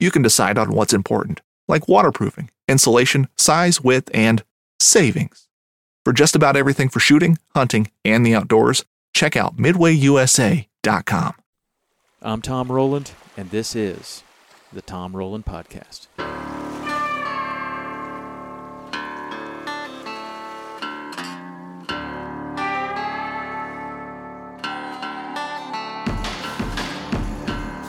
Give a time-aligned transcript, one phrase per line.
[0.00, 4.42] you can decide on what's important, like waterproofing, insulation, size, width, and
[4.80, 5.46] savings.
[6.04, 11.34] For just about everything for shooting, hunting, and the outdoors, check out midwayusa.com.
[12.22, 14.22] I'm Tom Rowland, and this is
[14.72, 16.06] the Tom Rowland Podcast.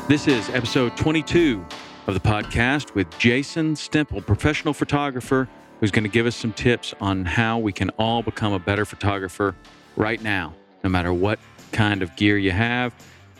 [0.08, 1.66] This is episode 22
[2.08, 5.48] of the podcast with Jason Stemple, professional photographer,
[5.80, 8.86] who's going to give us some tips on how we can all become a better
[8.86, 9.56] photographer
[9.96, 11.40] right now, no matter what
[11.72, 12.94] kind of gear you have,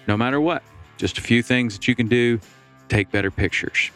[0.08, 0.64] no matter what.
[0.98, 2.40] Just a few things that you can do
[2.88, 3.90] take better pictures.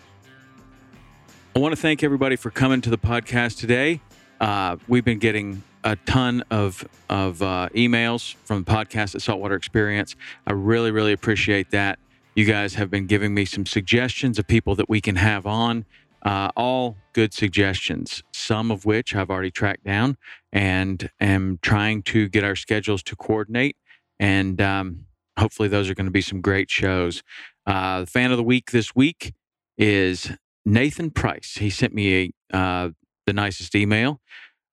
[1.56, 4.02] I want to thank everybody for coming to the podcast today.
[4.42, 9.56] Uh, we've been getting a ton of of uh, emails from the podcast at Saltwater
[9.56, 10.16] Experience.
[10.48, 12.00] I really, really appreciate that.
[12.36, 15.86] You guys have been giving me some suggestions of people that we can have on.
[16.22, 20.18] Uh, all good suggestions, some of which I've already tracked down
[20.52, 23.78] and am trying to get our schedules to coordinate.
[24.20, 25.06] And um,
[25.40, 27.24] hopefully, those are going to be some great shows.
[27.66, 29.34] Uh, the fan of the week this week
[29.78, 30.30] is
[30.66, 31.56] Nathan Price.
[31.58, 32.90] He sent me a, uh,
[33.26, 34.20] the nicest email.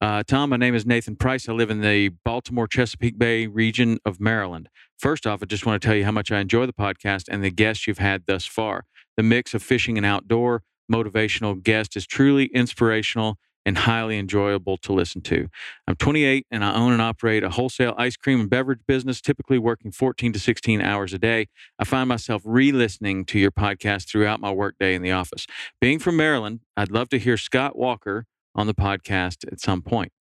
[0.00, 1.48] Uh, Tom, my name is Nathan Price.
[1.48, 4.68] I live in the Baltimore Chesapeake Bay region of Maryland.
[5.02, 7.42] First off, I just want to tell you how much I enjoy the podcast and
[7.42, 8.84] the guests you've had thus far.
[9.16, 13.36] The mix of fishing and outdoor motivational guest is truly inspirational
[13.66, 15.48] and highly enjoyable to listen to.
[15.88, 19.58] I'm 28 and I own and operate a wholesale ice cream and beverage business, typically
[19.58, 21.48] working 14 to 16 hours a day.
[21.80, 25.48] I find myself re listening to your podcast throughout my workday in the office.
[25.80, 30.12] Being from Maryland, I'd love to hear Scott Walker on the podcast at some point.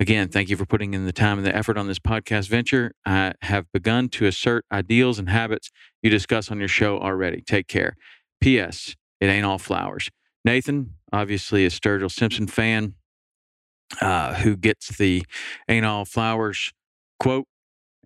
[0.00, 2.92] Again, thank you for putting in the time and the effort on this podcast venture.
[3.04, 5.70] I have begun to assert ideals and habits
[6.02, 7.40] you discuss on your show already.
[7.40, 7.96] Take care.
[8.40, 8.94] P.S.
[9.20, 10.08] It ain't all flowers.
[10.44, 12.94] Nathan, obviously a Sturgill Simpson fan,
[14.00, 15.24] uh, who gets the
[15.68, 16.72] ain't all flowers
[17.18, 17.46] quote.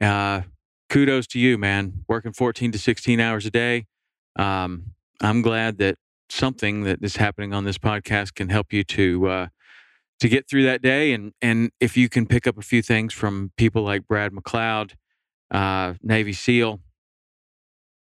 [0.01, 0.43] Uh,
[0.89, 2.05] kudos to you, man.
[2.09, 3.85] Working 14 to 16 hours a day.
[4.37, 5.97] Um, I'm glad that
[6.31, 9.47] something that is happening on this podcast can help you to uh,
[10.21, 11.13] to get through that day.
[11.13, 14.93] And and if you can pick up a few things from people like Brad McLeod,
[15.51, 16.81] uh, Navy SEAL,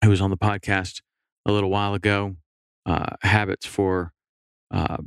[0.03, 1.03] who was on the podcast
[1.47, 2.37] a little while ago,
[2.87, 4.13] uh, habits for
[4.71, 4.99] uh,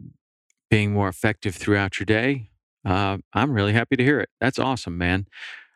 [0.70, 2.50] being more effective throughout your day.
[2.86, 4.30] Uh, I'm really happy to hear it.
[4.40, 5.28] That's awesome, man.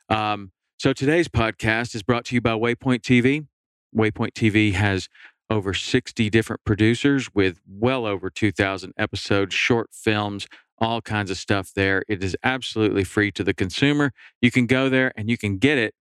[0.09, 3.47] Um, so today's podcast is brought to you by Waypoint TV.
[3.95, 5.09] Waypoint TV has
[5.49, 10.47] over 60 different producers with well over 2,000 episodes, short films,
[10.83, 12.03] all kinds of stuff there.
[12.09, 14.11] It is absolutely free to the consumer.
[14.41, 15.95] You can go there and you can get it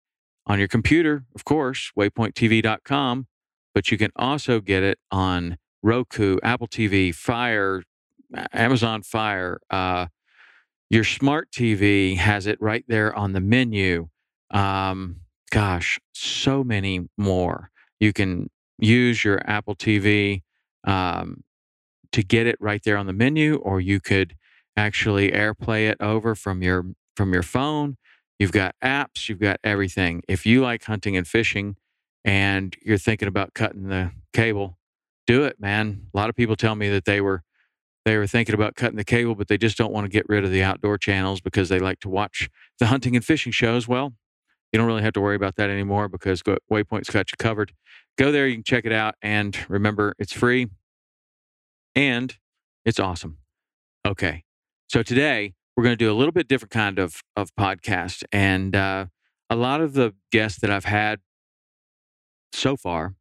[0.45, 3.27] on your computer, of course, waypointtv.com,
[3.75, 7.85] but you can also get it on Roku, Apple TV, Fire,
[8.53, 9.61] Amazon Fire.
[9.71, 10.07] Uh,
[10.91, 14.09] your smart TV has it right there on the menu.
[14.51, 15.21] Um,
[15.53, 17.71] gosh, so many more.
[18.01, 20.43] You can use your Apple TV
[20.85, 21.45] um,
[22.11, 24.35] to get it right there on the menu, or you could
[24.77, 26.85] actually AirPlay it over from your
[27.17, 27.97] from your phone.
[28.39, 30.23] You've got apps, you've got everything.
[30.29, 31.77] If you like hunting and fishing,
[32.25, 34.79] and you're thinking about cutting the cable,
[35.27, 36.07] do it, man.
[36.13, 37.43] A lot of people tell me that they were
[38.05, 40.45] they were thinking about cutting the cable, but they just don't want to get rid
[40.45, 43.87] of the outdoor channels because they like to watch the hunting and fishing shows.
[43.87, 44.15] Well,
[44.73, 47.73] you don't really have to worry about that anymore because Waypoint's got you covered.
[48.19, 49.15] Go there, you can check it out.
[49.23, 50.69] And remember, it's free
[51.95, 52.37] and
[52.85, 53.39] it's awesome.
[54.07, 54.45] Okay.
[54.93, 58.25] So today we're going to do a little bit different kind of, of podcast.
[58.31, 59.07] And uh,
[59.49, 61.21] a lot of the guests that I've had
[62.53, 63.15] so far,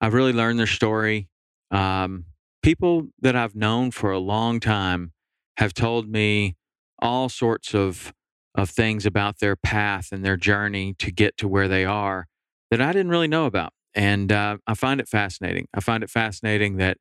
[0.00, 1.28] I've really learned their story.
[1.70, 2.24] Um,
[2.62, 5.12] people that I've known for a long time
[5.58, 6.56] have told me
[6.98, 8.14] all sorts of
[8.54, 12.26] of things about their path and their journey to get to where they are
[12.70, 15.68] that I didn't really know about, and uh, I find it fascinating.
[15.74, 16.96] I find it fascinating that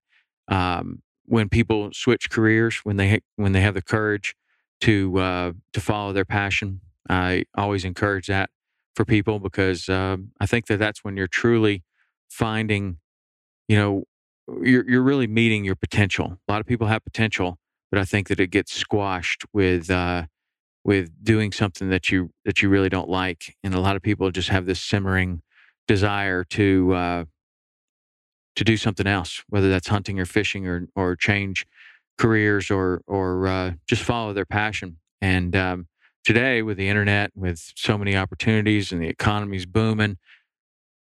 [0.50, 4.35] um, when people switch careers, when they when they have the courage
[4.81, 8.50] to uh, to follow their passion, I always encourage that
[8.95, 11.83] for people because uh, I think that that's when you're truly
[12.29, 12.97] finding,
[13.68, 14.03] you know,
[14.62, 16.39] you're you're really meeting your potential.
[16.47, 17.59] A lot of people have potential,
[17.91, 20.25] but I think that it gets squashed with uh,
[20.83, 24.31] with doing something that you that you really don't like, and a lot of people
[24.31, 25.41] just have this simmering
[25.88, 27.25] desire to uh,
[28.57, 31.65] to do something else, whether that's hunting or fishing or or change
[32.18, 34.98] careers or or uh, just follow their passion.
[35.21, 35.88] And um,
[36.25, 40.18] today, with the internet, with so many opportunities and the economy's booming,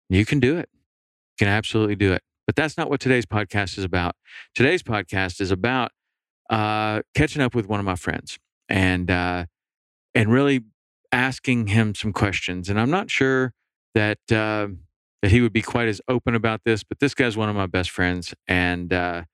[0.08, 0.68] you can do it.
[0.72, 2.22] You can absolutely do it.
[2.46, 4.14] But that's not what today's podcast is about.
[4.54, 5.90] Today's podcast is about
[6.48, 8.38] uh, catching up with one of my friends
[8.68, 9.46] and uh,
[10.14, 10.62] and really
[11.12, 12.68] asking him some questions.
[12.68, 13.54] And I'm not sure
[13.94, 14.68] that uh,
[15.22, 17.66] that he would be quite as open about this, but this guy's one of my
[17.66, 19.24] best friends, and uh,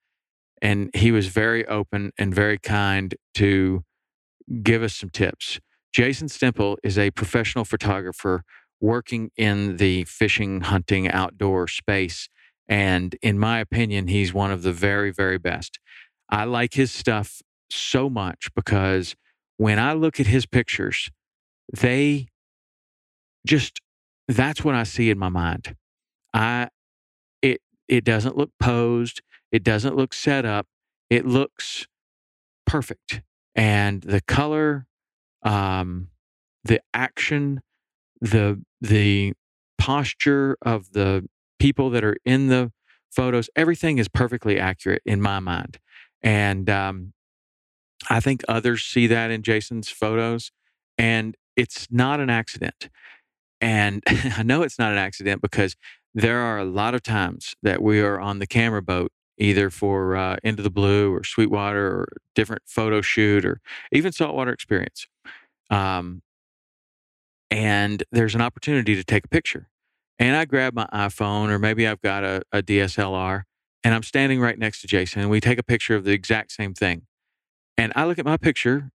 [0.62, 3.84] and he was very open and very kind to
[4.62, 5.60] give us some tips.
[5.92, 8.42] Jason Stemple is a professional photographer
[8.80, 12.28] working in the fishing, hunting, outdoor space.
[12.68, 15.78] And in my opinion, he's one of the very, very best.
[16.28, 17.40] I like his stuff
[17.70, 19.14] so much because
[19.56, 21.10] when I look at his pictures,
[21.72, 22.26] they
[23.46, 23.80] just,
[24.28, 25.76] that's what I see in my mind.
[26.34, 26.68] I,
[27.42, 29.22] it, it doesn't look posed.
[29.52, 30.66] It doesn't look set up.
[31.10, 31.86] It looks
[32.66, 33.22] perfect.
[33.54, 34.86] And the color,
[35.42, 36.08] um,
[36.64, 37.62] the action,
[38.20, 39.32] the, the
[39.78, 41.28] posture of the
[41.58, 42.72] people that are in the
[43.10, 45.78] photos, everything is perfectly accurate in my mind.
[46.22, 47.12] And um,
[48.10, 50.50] I think others see that in Jason's photos,
[50.98, 52.88] and it's not an accident.
[53.60, 55.76] And I know it's not an accident because
[56.14, 60.16] there are a lot of times that we are on the camera boat, either for
[60.16, 63.60] uh, Into the Blue or Sweetwater or different photo shoot or
[63.92, 65.06] even saltwater experience.
[65.70, 66.22] Um,
[67.50, 69.68] and there's an opportunity to take a picture
[70.18, 73.42] and I grab my iPhone or maybe I've got a, a DSLR
[73.84, 76.52] and I'm standing right next to Jason and we take a picture of the exact
[76.52, 77.02] same thing.
[77.76, 78.90] And I look at my picture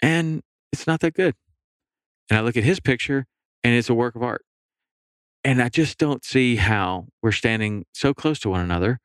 [0.00, 1.34] and it's not that good.
[2.30, 3.26] And I look at his picture
[3.66, 4.44] and it's a work of art.
[5.42, 9.00] And I just don't see how we're standing so close to one another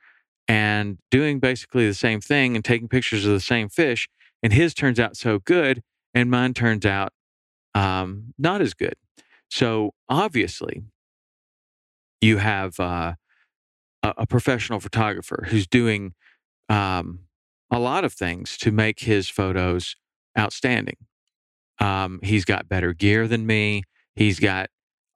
[0.48, 4.08] and doing basically the same thing and taking pictures of the same fish.
[4.44, 5.82] And his turns out so good
[6.14, 7.12] and mine turns out
[7.74, 8.94] um, not as good.
[9.50, 10.84] So obviously,
[12.22, 13.14] you have uh,
[14.04, 16.14] a, professional photographer who's doing
[16.70, 17.22] um,
[17.72, 19.96] a lot of things to make his photos
[20.38, 20.98] outstanding.
[21.80, 23.86] Um, he's got better gear than me.
[24.16, 24.70] He's got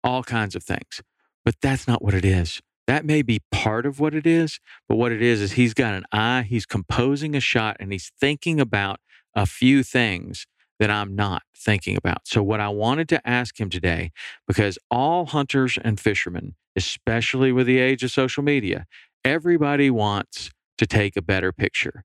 [0.03, 1.01] all kinds of things,
[1.43, 2.61] but that's not what it is.
[2.87, 5.95] That may be part of what it is, but what it is is he's got
[5.95, 8.99] an eye, he's composing a shot, and he's thinking about
[9.33, 10.45] a few things
[10.79, 12.27] that I'm not thinking about.
[12.27, 14.11] So, what I wanted to ask him today,
[14.47, 18.85] because all hunters and fishermen, especially with the age of social media,
[19.23, 22.03] everybody wants to take a better picture.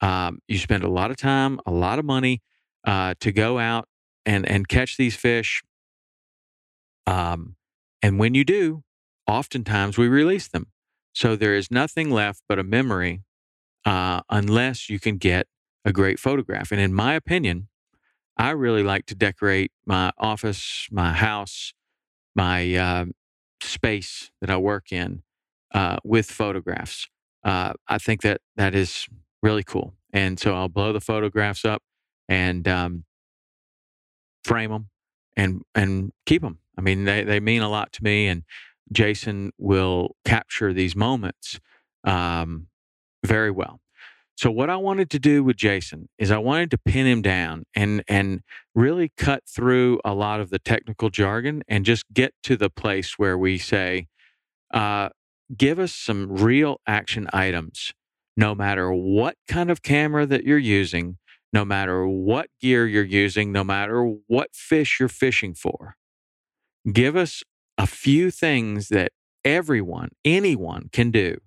[0.00, 2.42] Um, you spend a lot of time, a lot of money
[2.84, 3.88] uh, to go out
[4.24, 5.62] and, and catch these fish.
[7.06, 7.56] Um,
[8.02, 8.82] and when you do,
[9.26, 10.68] oftentimes we release them.
[11.14, 13.22] So there is nothing left but a memory
[13.84, 15.46] uh, unless you can get
[15.84, 16.72] a great photograph.
[16.72, 17.68] And in my opinion,
[18.36, 21.74] I really like to decorate my office, my house,
[22.34, 23.04] my uh,
[23.60, 25.22] space that I work in
[25.74, 27.08] uh, with photographs.
[27.44, 29.06] Uh, I think that that is
[29.42, 29.94] really cool.
[30.12, 31.82] And so I'll blow the photographs up
[32.28, 33.04] and um,
[34.44, 34.88] frame them
[35.36, 36.58] and and keep them.
[36.76, 38.26] I mean, they they mean a lot to me.
[38.28, 38.44] And
[38.90, 41.60] Jason will capture these moments
[42.04, 42.68] um,
[43.24, 43.80] very well.
[44.36, 47.64] So what I wanted to do with Jason is I wanted to pin him down
[47.74, 48.40] and and
[48.74, 53.18] really cut through a lot of the technical jargon and just get to the place
[53.18, 54.08] where we say,
[54.72, 55.10] uh,
[55.56, 57.92] give us some real action items
[58.36, 61.18] no matter what kind of camera that you're using,
[61.52, 65.96] no matter what gear you're using, no matter what fish you're fishing for.
[66.90, 67.42] Give us
[67.78, 69.12] a few things that
[69.44, 71.38] everyone, anyone can do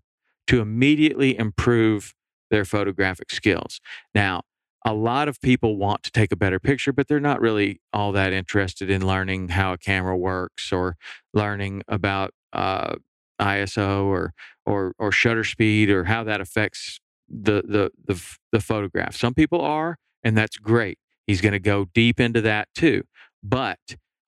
[0.48, 2.14] to immediately improve
[2.52, 3.80] their photographic skills.
[4.14, 4.44] Now,
[4.86, 8.12] a lot of people want to take a better picture, but they're not really all
[8.12, 10.96] that interested in learning how a camera works or
[11.34, 12.96] learning about uh,
[13.42, 14.34] ISO or
[14.66, 19.16] or or shutter speed or how that affects the the the, the photograph.
[19.16, 21.00] Some people are, and that's great.
[21.26, 23.04] He's going to go deep into that too.
[23.42, 23.80] But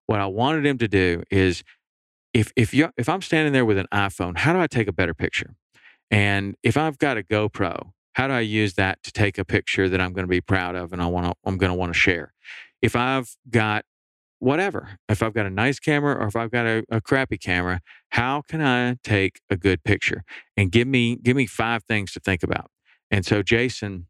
[0.08, 1.64] what I wanted him to do is
[2.34, 4.94] if if you if I'm standing there with an iPhone, how do I take a
[4.94, 5.56] better picture?
[6.10, 9.90] And if I've got a GoPro, how do I use that to take a picture
[9.90, 11.94] that I'm going to be proud of and I want to I'm going to want
[11.94, 12.34] to share?
[12.82, 13.86] If I've got
[14.40, 17.82] whatever, if I've got a nice camera or if I've got a, a crappy camera,
[18.12, 20.24] how can I take a good picture?
[20.56, 22.72] And give me give me five things to think about.
[23.12, 24.08] And so Jason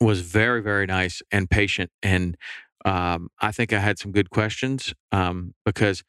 [0.00, 2.36] was very very nice and patient and
[2.84, 6.02] um, I think I had some good questions um, because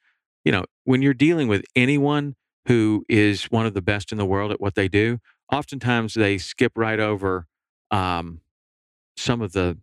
[0.43, 2.35] you know when you're dealing with anyone
[2.67, 5.19] who is one of the best in the world at what they do,
[5.51, 7.47] oftentimes they skip right over
[7.91, 8.41] um,
[9.17, 9.77] some of the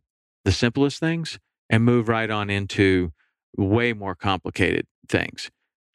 [0.45, 3.13] the simplest things and move right on into
[3.57, 5.51] way more complicated things.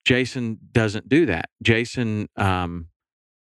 [0.05, 1.49] Jason doesn't do that.
[1.63, 2.87] Jason um,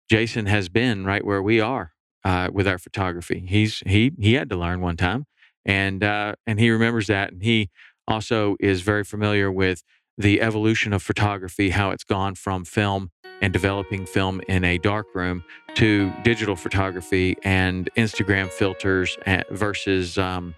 [0.08, 1.92] Jason has been right where we are
[2.24, 3.44] uh, with our photography.
[3.46, 5.26] He's he he had to learn one time,
[5.66, 7.68] and uh, and he remembers that, and he
[8.08, 9.82] also is very familiar with
[10.16, 13.10] the evolution of photography, how it's gone from film
[13.42, 15.44] and developing film in a dark room
[15.74, 20.54] to digital photography and Instagram filters eh, versus, um,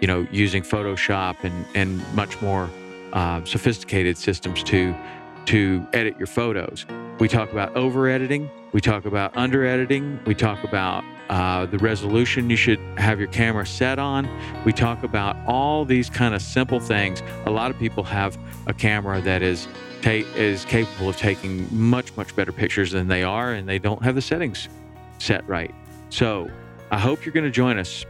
[0.00, 2.70] you know, using Photoshop and, and much more
[3.12, 4.96] uh, sophisticated systems to
[5.46, 6.86] to edit your photos.
[7.18, 8.50] We talk about over editing.
[8.72, 10.18] We talk about under editing.
[10.26, 14.28] We talk about uh, the resolution you should have your camera set on.
[14.64, 17.22] We talk about all these kind of simple things.
[17.46, 19.68] A lot of people have a camera that is
[20.02, 24.02] ta- is capable of taking much much better pictures than they are, and they don't
[24.02, 24.68] have the settings
[25.18, 25.74] set right.
[26.10, 26.50] So
[26.90, 28.04] I hope you're going to join us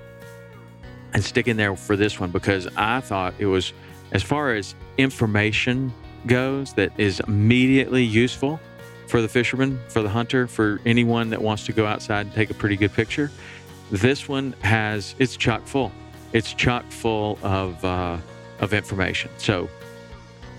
[1.13, 3.73] and stick in there for this one because I thought it was
[4.13, 5.93] as far as information
[6.27, 8.61] goes that is immediately useful
[9.07, 12.51] for the fisherman, for the hunter, for anyone that wants to go outside and take
[12.51, 13.31] a pretty good picture.
[13.91, 15.93] This one has it's chock full.
[16.33, 18.17] It's chock full of uh,
[18.61, 19.31] of information.
[19.37, 19.69] So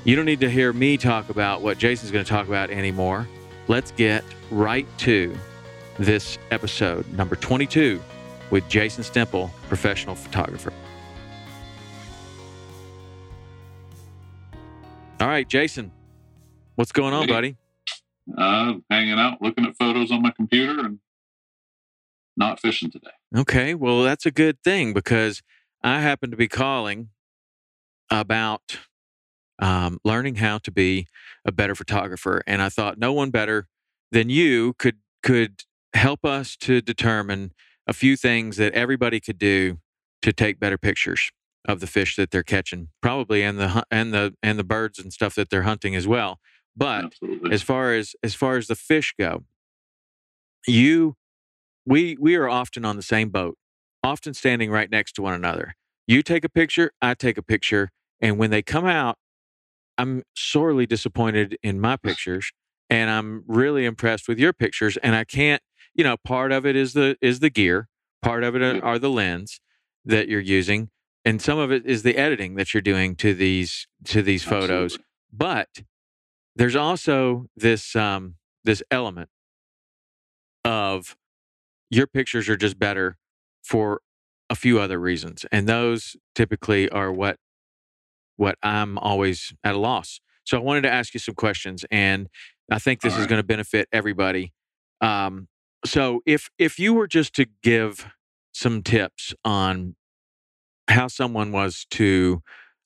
[0.03, 3.27] you don't need to hear me talk about what Jason's going to talk about anymore.
[3.67, 5.35] Let's get right to
[5.97, 8.01] this episode, number 22,
[8.49, 10.73] with Jason Stemple, professional photographer.
[15.23, 15.89] All right, Jason,
[16.75, 17.33] what's going on, Hey.
[17.33, 17.57] buddy?
[18.37, 20.99] Uh, hanging out, looking at photos on my computer, and
[22.35, 23.11] not fishing today.
[23.33, 25.41] Okay, well, that's a good thing because
[25.81, 27.11] I happen to be calling
[28.11, 28.79] about
[29.59, 31.07] um, learning how to be
[31.45, 33.69] a better photographer, and I thought no one better
[34.11, 35.63] than you could could
[35.93, 37.53] help us to determine
[37.87, 39.79] a few things that everybody could do
[40.21, 41.31] to take better pictures
[41.65, 45.13] of the fish that they're catching, probably and the and the and the birds and
[45.13, 46.39] stuff that they're hunting as well.
[46.75, 47.53] But Absolutely.
[47.53, 49.43] as far as as far as the fish go
[50.67, 51.15] you
[51.85, 53.57] we we are often on the same boat
[54.03, 55.75] often standing right next to one another
[56.07, 57.89] you take a picture i take a picture
[58.21, 59.17] and when they come out
[59.97, 62.51] i'm sorely disappointed in my pictures
[62.89, 65.61] and i'm really impressed with your pictures and i can't
[65.93, 67.87] you know part of it is the is the gear
[68.21, 69.59] part of it uh, are, are the lens
[70.05, 70.89] that you're using
[71.25, 74.93] and some of it is the editing that you're doing to these to these photos
[74.93, 75.05] Absolutely.
[75.31, 75.69] but
[76.55, 79.29] there's also this um, this element
[80.63, 81.15] of
[81.89, 83.17] your pictures are just better
[83.63, 84.01] for
[84.49, 87.37] a few other reasons, and those typically are what
[88.35, 90.19] what I'm always at a loss.
[90.43, 92.27] So I wanted to ask you some questions, and
[92.71, 93.29] I think this All is right.
[93.29, 94.53] going to benefit everybody.
[95.01, 95.47] Um,
[95.85, 98.07] so if if you were just to give
[98.53, 99.95] some tips on
[100.87, 102.41] how someone was to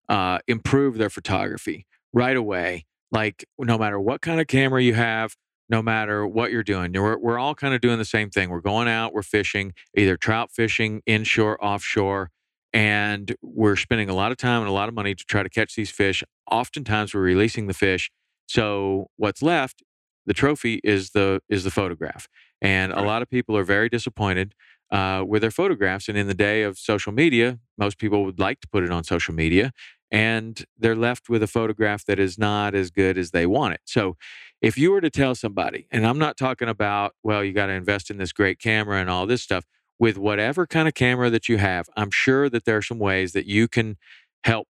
[0.09, 5.35] uh, improve their photography right away, like no matter what kind of camera you have,
[5.69, 8.49] no matter what you're doing, we're, we're all kind of doing the same thing.
[8.49, 12.29] We're going out, we're fishing, either trout fishing, inshore, offshore,
[12.73, 15.49] and we're spending a lot of time and a lot of money to try to
[15.49, 16.23] catch these fish.
[16.49, 18.09] Oftentimes, we're releasing the fish.
[18.47, 19.83] So what's left,
[20.25, 22.27] the trophy, is the is the photograph.
[22.61, 24.53] And a lot of people are very disappointed
[24.91, 26.07] uh, with their photographs.
[26.07, 29.03] And in the day of social media, most people would like to put it on
[29.03, 29.71] social media,
[30.11, 33.81] and they're left with a photograph that is not as good as they want it.
[33.85, 34.15] So,
[34.61, 37.73] if you were to tell somebody, and I'm not talking about, well, you got to
[37.73, 39.65] invest in this great camera and all this stuff,
[39.99, 43.33] with whatever kind of camera that you have, I'm sure that there are some ways
[43.33, 43.97] that you can
[44.43, 44.67] help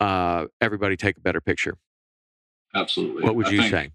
[0.00, 1.76] uh, everybody take a better picture.
[2.74, 3.22] Absolutely.
[3.22, 3.90] What would I you think- say?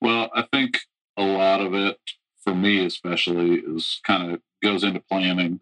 [0.00, 0.80] Well, I think
[1.16, 1.98] a lot of it,
[2.44, 5.60] for me especially, is kind of goes into planning,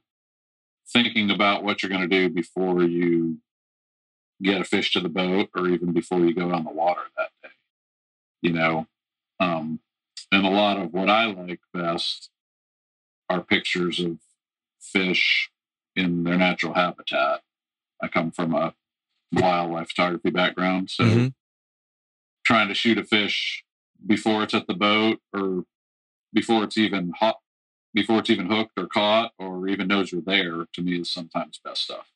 [0.92, 3.38] thinking about what you're going to do before you
[4.42, 7.30] get a fish to the boat or even before you go on the water that
[7.42, 7.48] day.
[8.42, 8.86] You know,
[9.40, 9.80] um,
[10.32, 12.30] and a lot of what I like best
[13.30, 14.18] are pictures of
[14.80, 15.50] fish
[15.96, 17.42] in their natural habitat.
[18.02, 18.74] I come from a
[19.32, 21.34] wildlife photography background, so Mhm.
[22.44, 23.64] trying to shoot a fish
[24.06, 25.64] before it's at the boat or
[26.32, 27.40] before it's even hot
[27.94, 31.60] before it's even hooked or caught or even knows you're there to me is sometimes
[31.64, 32.10] best stuff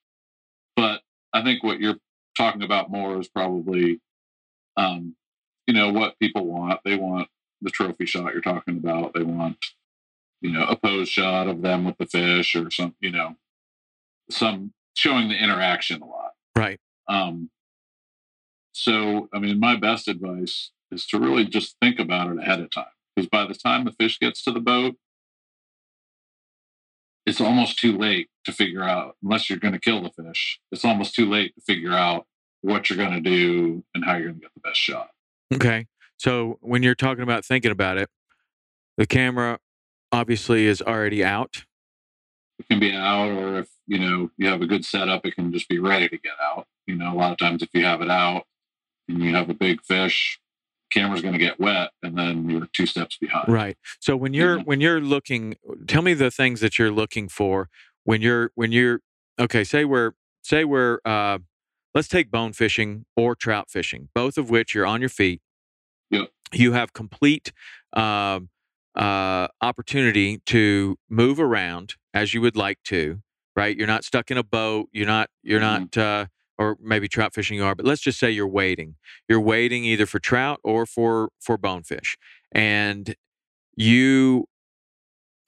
[0.76, 1.98] but i think what you're
[2.36, 4.00] talking about more is probably
[4.76, 5.16] um,
[5.66, 7.28] you know what people want they want
[7.62, 9.56] the trophy shot you're talking about they want
[10.40, 13.36] you know a pose shot of them with the fish or some you know
[14.30, 16.80] some showing the interaction a lot Right.
[17.08, 17.50] um,
[18.78, 22.70] so, I mean, my best advice is to really just think about it ahead of
[22.70, 22.86] time.
[23.14, 24.94] Because by the time the fish gets to the boat,
[27.28, 30.84] it's almost too late to figure out, unless you're going to kill the fish, it's
[30.84, 32.26] almost too late to figure out
[32.62, 35.10] what you're going to do and how you're going to get the best shot.
[35.52, 35.86] Okay.
[36.16, 38.08] So when you're talking about thinking about it,
[38.96, 39.58] the camera
[40.10, 41.64] obviously is already out.
[42.58, 45.52] It can be out, or if you know you have a good setup, it can
[45.52, 46.66] just be ready to get out.
[46.86, 48.44] You know, a lot of times if you have it out
[49.08, 50.40] and you have a big fish,
[50.90, 53.48] camera's going to get wet, and then you're two steps behind.
[53.48, 53.76] Right.
[54.00, 54.66] So when you're Mhm.
[54.66, 57.68] when you're looking, tell me the things that you're looking for
[58.04, 59.00] when you're when you're
[59.38, 59.64] okay.
[59.64, 61.38] Say we're say we're uh,
[61.94, 65.40] let's take bone fishing or trout fishing, both of which you're on your feet.
[66.10, 66.30] Yep.
[66.52, 67.52] You have complete
[67.92, 68.48] um,
[68.94, 73.20] uh, opportunity to move around as you would like to.
[73.54, 73.76] Right.
[73.76, 74.88] You're not stuck in a boat.
[74.92, 75.28] You're not.
[75.42, 75.94] You're Mhm.
[75.94, 75.96] not.
[75.98, 76.26] Uh,
[76.58, 78.96] or maybe trout fishing you are, but let's just say you're waiting.
[79.28, 82.16] You're waiting either for trout or for for bonefish,
[82.52, 83.14] and
[83.76, 84.46] you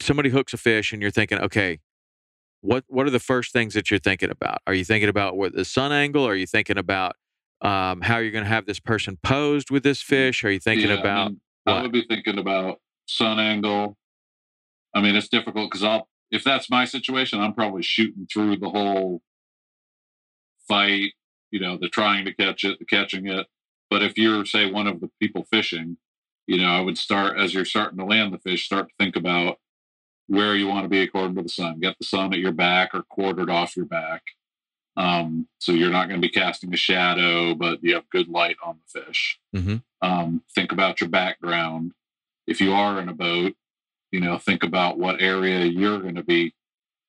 [0.01, 1.79] somebody hooks a fish and you're thinking okay
[2.62, 5.55] what what are the first things that you're thinking about are you thinking about what
[5.55, 7.16] the sun angle are you thinking about
[7.61, 10.88] um, how you're going to have this person posed with this fish are you thinking
[10.88, 13.96] Yeah, I about mean, I would be thinking about sun angle.
[14.94, 18.70] I mean, it's difficult because I'll if that's my situation, I'm probably shooting through the
[18.70, 19.20] whole
[20.70, 21.12] fight.
[21.50, 23.46] You know, the trying to catch it, the catching it.
[23.90, 25.96] But if you're say one of the people fishing,
[26.46, 29.16] you know, I would start as you're starting to land the fish, start to think
[29.16, 29.59] about
[30.28, 31.80] where you want to be according to the sun.
[31.80, 34.22] Get the sun at your back or quartered off your back.
[34.96, 38.56] Um, so you're not going to be casting a shadow, but you have good light
[38.64, 39.83] on the fish Mhm.
[40.02, 41.92] um, think about your background
[42.46, 43.54] if you are in a boat
[44.12, 46.52] you know think about what area you're going to be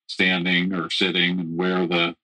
[0.08, 2.16] standing or sitting and where the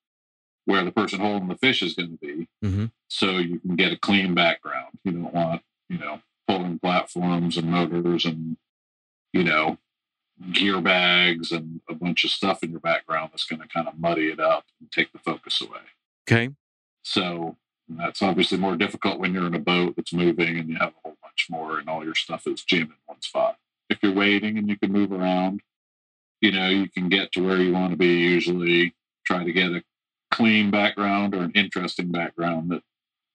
[0.67, 2.91] where the person holding the fish is going to be Mhm.
[3.07, 7.71] so you can get a clean background you don't want you know poling platforms and
[7.71, 8.57] motors and
[9.33, 9.77] you know
[10.51, 13.97] gear bags and a bunch of stuff in your background that's going to kind of
[13.97, 15.81] muddy it up and take the focus away
[16.27, 16.53] okay
[17.03, 17.55] so
[17.89, 20.99] that's obviously more difficult when you're in a boat that's moving and you have a
[21.03, 23.57] whole bunch more and all your stuff is jammed in one spot.
[23.89, 25.61] If you're waiting and you can move around,
[26.41, 28.93] you know, you can get to where you want to be usually.
[29.25, 29.81] Try to get a
[30.37, 32.83] clean background or an interesting background that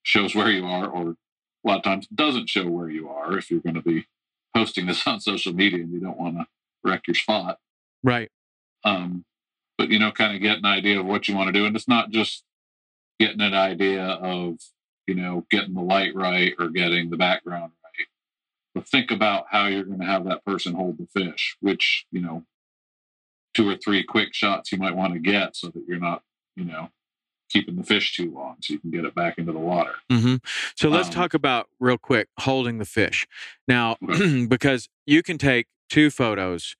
[0.04, 3.50] shows where you are, or a lot of times doesn't show where you are if
[3.50, 4.06] you're going to be
[4.54, 6.46] posting this on social media and you don't want to
[6.84, 7.58] wreck your spot.
[8.04, 8.30] Right.
[8.84, 9.24] Um,
[9.76, 11.74] but you know, kind of get an idea of what you want to do, and
[11.74, 12.44] it's not just
[13.18, 14.58] getting an idea of
[15.08, 18.06] you know getting the light right or getting the background right,
[18.74, 22.20] but think about how you're going to have that person hold the fish, which you
[22.20, 22.44] know,
[23.54, 26.22] two or three quick shots you might want to get so that you're not
[26.56, 26.90] you know
[27.50, 29.92] keeping the fish too long, so you can get it back into the water.
[30.10, 30.36] hmm
[30.74, 33.26] So let's Um, talk about real quick holding the fish.
[33.68, 34.46] Now, Okay.
[34.48, 36.74] because you can take two photos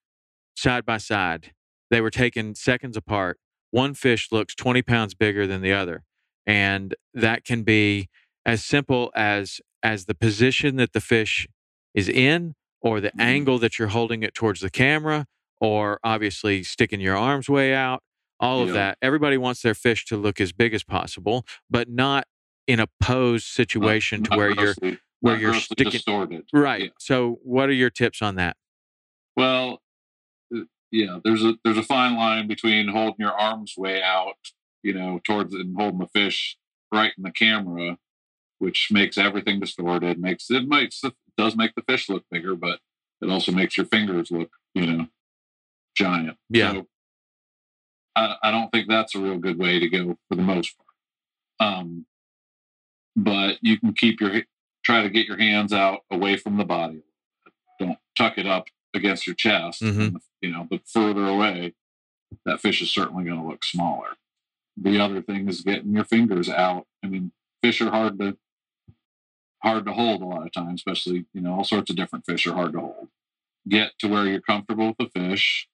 [0.56, 1.52] side by side,
[1.90, 3.38] they were taken seconds apart.
[3.70, 6.04] One fish looks 20 pounds bigger than the other.
[6.46, 8.08] And that can be
[8.46, 11.46] as simple as as the position that the fish
[11.92, 13.20] is in or the Mhm.
[13.20, 15.26] angle that you're holding it towards the camera
[15.60, 18.02] or obviously sticking your arms way out
[18.42, 22.26] all of that everybody wants their fish to look as big as possible but not
[22.66, 24.74] in a posed situation to Not where you're
[25.20, 26.44] where you're sticking- distorted.
[26.52, 26.88] right Yeah.
[26.98, 28.56] so what are your tips on that
[29.36, 29.80] Well,
[30.54, 34.36] uh, yeah, there's a there's a fine line between holding your arms way out,
[34.82, 36.56] you know, towards and holding the fish
[36.92, 37.96] right in the camera,
[38.58, 40.18] which makes everything distorted.
[40.20, 42.80] Makes it makes the does make the fish look bigger, but
[43.22, 45.06] it also makes your fingers look, you know,
[45.96, 46.36] giant.
[46.50, 46.72] Yeah.
[46.72, 46.86] So
[48.14, 50.88] I, I don't think that's a real good way to go for the most part.
[51.60, 52.06] Um,
[53.16, 54.42] but you can keep your
[54.84, 57.02] try to get your hands out away from the body.
[57.78, 59.82] Don't tuck it up against your chest.
[59.82, 60.16] Mhm.
[60.40, 61.74] You know, but further away,
[62.44, 64.16] that fish is certainly going to look smaller.
[64.76, 66.86] The other thing is getting your fingers out.
[67.04, 68.36] I mean, fish are hard to
[69.62, 72.46] hard to hold a lot of times, especially you know all sorts of different fish
[72.46, 73.08] are hard to hold.
[73.68, 75.68] Get to where you're comfortable with the fish,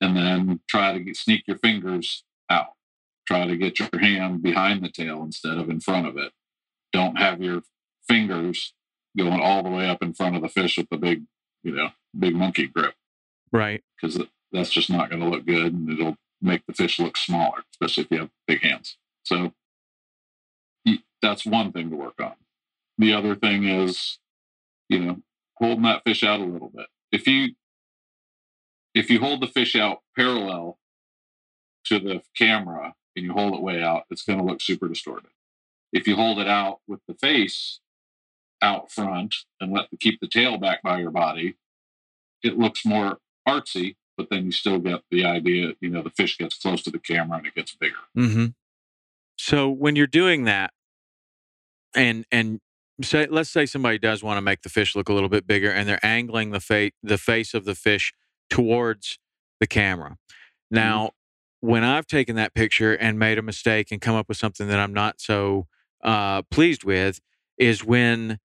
[0.00, 2.74] and then try to get, sneak your fingers out.
[3.26, 6.32] Try to get your hand behind the tail instead of in front of it.
[6.92, 7.62] Don't have your
[8.08, 8.72] fingers
[9.16, 11.24] going all the way up in front of the fish with the big,
[11.62, 12.94] you know, big monkey grip
[13.52, 13.82] Right.
[14.00, 14.20] because
[14.52, 18.04] that's just not going to look good and it'll make the fish look smaller, especially
[18.04, 18.96] if you have big hands.
[19.24, 19.52] So
[21.22, 22.34] that's one thing to work on.
[22.98, 24.18] The other thing is,
[24.88, 25.22] you know,
[25.56, 26.86] holding that fish out a little bit.
[27.10, 27.54] If you
[28.96, 30.78] if you hold the fish out parallel
[31.84, 35.30] to the camera and you hold it way out, it's going to look super distorted.
[35.92, 37.80] If you hold it out with the face
[38.62, 41.56] out front and let the, keep the tail back by your body,
[42.42, 46.38] it looks more artsy, but then you still get the idea, you know, the fish
[46.38, 47.96] gets close to the camera and it gets bigger.
[48.16, 48.46] Mm-hmm.
[49.36, 50.72] So when you're doing that,
[51.94, 52.60] and and
[53.02, 55.70] say let's say somebody does want to make the fish look a little bit bigger,
[55.70, 58.12] and they're angling the face the face of the fish
[58.50, 59.18] towards
[59.60, 60.16] the camera.
[60.70, 61.10] Now,
[61.60, 64.78] when I've taken that picture and made a mistake and come up with something that
[64.78, 65.66] I'm not so
[66.02, 67.20] uh, pleased with,
[67.58, 68.38] is when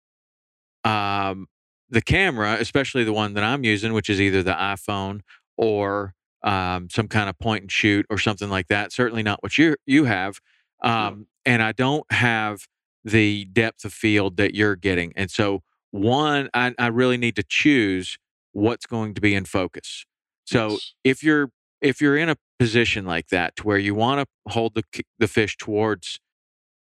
[0.84, 1.48] um,
[1.90, 5.22] the camera, especially the one that I'm using, which is either the iPhone
[5.58, 8.92] or um, some kind of point and shoot or something like that.
[8.92, 10.40] Certainly not what you you have,
[10.82, 12.68] um, and I don't have
[13.04, 15.14] the depth of field that you're getting.
[15.16, 15.62] And so,
[15.92, 18.18] one, I, I really need to choose
[18.52, 20.06] what's going to be in focus.
[20.46, 20.94] So Yes.
[21.04, 24.76] if you're if you're in a position like that to where you want to hold
[24.76, 24.84] the
[25.20, 26.20] the fish towards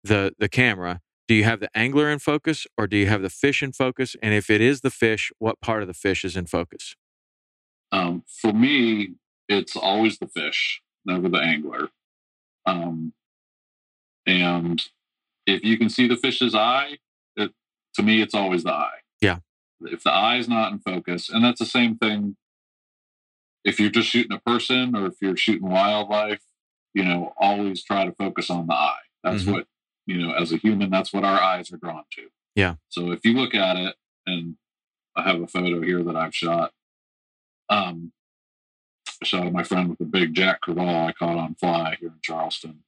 [0.03, 3.29] the the camera, do you have the angler in focus or do you have the
[3.29, 4.15] fish in focus?
[4.21, 6.95] And if it is the fish, what part of the fish is in focus?
[7.91, 9.15] Um, for me,
[9.47, 11.89] it's always the fish, never the angler.
[12.65, 13.13] Um,
[14.25, 14.81] and
[15.45, 16.97] if you can see the fish's eye,
[17.35, 17.51] it,
[17.95, 18.99] to me, it's always the eye.
[19.21, 19.39] Yeah.
[19.85, 22.35] If the eye is not in focus, and that's the same thing
[23.63, 26.41] if you're just shooting a person or if you're shooting wildlife,
[26.93, 28.99] you know, always try to focus on the eye.
[29.23, 29.51] That's Mhm.
[29.53, 29.67] what,
[30.05, 32.29] you know, as a human, that's what our eyes are drawn to.
[32.55, 32.75] Yeah.
[32.89, 34.57] So if you look at it, and
[35.15, 36.73] I have a photo here that I've shot.
[37.69, 38.11] Um,
[39.21, 42.09] I shot of my friend with a big Jack Crevalle I caught on fly here
[42.09, 42.83] in Charleston,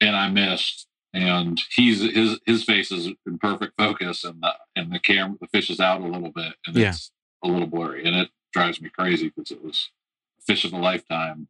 [0.00, 0.88] and I missed.
[1.14, 5.46] And he's his his face is in perfect focus, and the and the camera the
[5.48, 6.90] fish is out a little bit, and Yeah.
[6.90, 7.10] it's
[7.44, 9.90] a little blurry, and it drives me crazy because it was
[10.40, 11.48] a fish of a lifetime,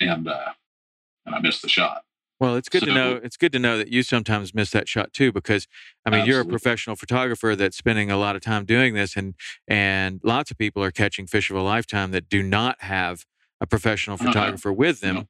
[0.00, 0.52] and uh,
[1.26, 2.04] and I missed the shot.
[2.40, 3.20] Well, it's good to know.
[3.22, 5.66] It's good to know that you sometimes miss that shot too, because
[6.06, 9.34] I mean, you're a professional photographer that's spending a lot of time doing this, and
[9.68, 13.24] and lots of people are catching fish of a lifetime that do not have
[13.60, 14.26] a professional Uh-huh.
[14.26, 15.28] photographer with them, No.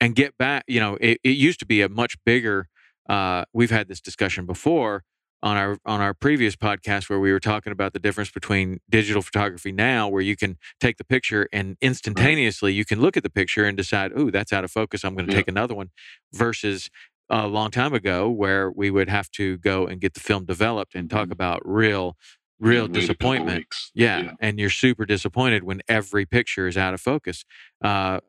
[0.00, 0.64] and get back.
[0.68, 2.68] You know, it, it used to be a much bigger.
[3.08, 5.02] Uh, we've had this discussion before
[5.42, 9.22] on our on our previous podcast where we were talking about the difference between digital
[9.22, 13.30] photography now, where you can take the picture and instantaneously you can look at the
[13.30, 15.04] picture and decide, oh, that's out of focus.
[15.04, 15.38] I'm going to Yeah.
[15.40, 15.90] take another one
[16.32, 16.88] versus
[17.28, 20.94] a long time ago where we would have to go and get the film developed
[20.94, 21.32] and talk Mhm.
[21.32, 22.16] about real
[22.58, 23.90] real And wait a couple disappointment weeks.
[23.94, 27.44] yeah, and you're super disappointed when every picture is out of focus
[27.82, 28.20] uh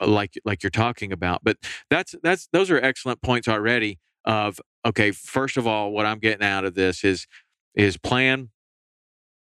[0.00, 1.56] like like you're talking about but
[1.90, 6.46] that's that's those are excellent points already of okay first of all what i'm getting
[6.46, 7.26] out of this is
[7.74, 8.50] is plan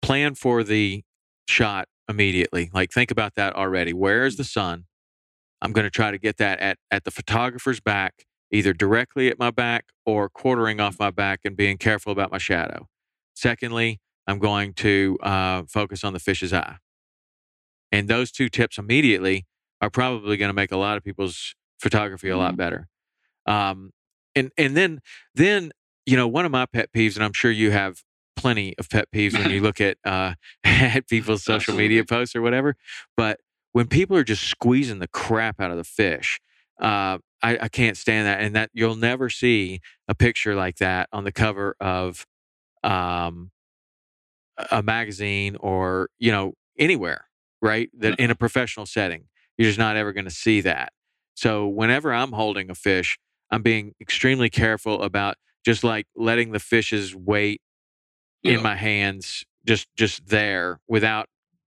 [0.02, 1.02] plan for the
[1.48, 2.70] shot immediately.
[2.72, 3.92] Like think about that already.
[3.92, 4.84] Where is the sun?
[5.60, 9.38] I'm going to try to get that at at the photographer's back either directly at
[9.38, 12.86] my back or quartering off my back and being careful about my shadow.
[13.34, 16.78] Secondly i'm going to uh, focus on the fish's eye.
[17.92, 19.46] And those two tips immediately
[19.80, 22.56] are probably going to make a lot of people's photography a lot Mhm.
[22.56, 22.88] better.
[23.46, 23.92] Um,
[24.34, 25.00] and and then
[25.34, 25.72] then
[26.04, 28.02] you know one of my pet peeves and i'm sure you have
[28.36, 30.34] plenty of pet peeves when you look at uh,
[30.64, 32.76] at people's social media posts or whatever
[33.16, 33.40] but
[33.72, 36.40] when people are just squeezing the crap out of the fish
[36.80, 41.08] uh, I, I can't stand that and that you'll never see a picture like that
[41.12, 42.26] on the cover of
[42.84, 43.50] um,
[44.70, 47.26] a magazine or you know anywhere
[47.62, 49.24] right that in a professional setting
[49.58, 50.92] you're just not ever going to see that.
[51.34, 53.18] So whenever i'm holding a fish
[53.50, 57.60] i'm being extremely careful about just like letting the fish's weight
[58.44, 61.28] in my hands, just just there without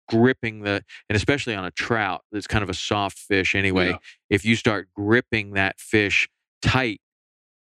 [0.09, 3.97] gripping the and especially on a trout that's kind of a soft fish anyway Yeah.
[4.29, 6.27] if you start gripping that fish
[6.61, 6.99] tight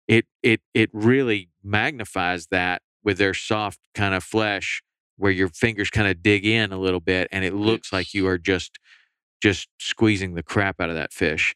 [0.09, 4.83] it it it really magnifies that with their soft kind of flesh
[5.17, 8.27] where your fingers kind of dig in a little bit and it looks like you
[8.27, 8.79] are just
[9.43, 11.55] just squeezing the crap out of that fish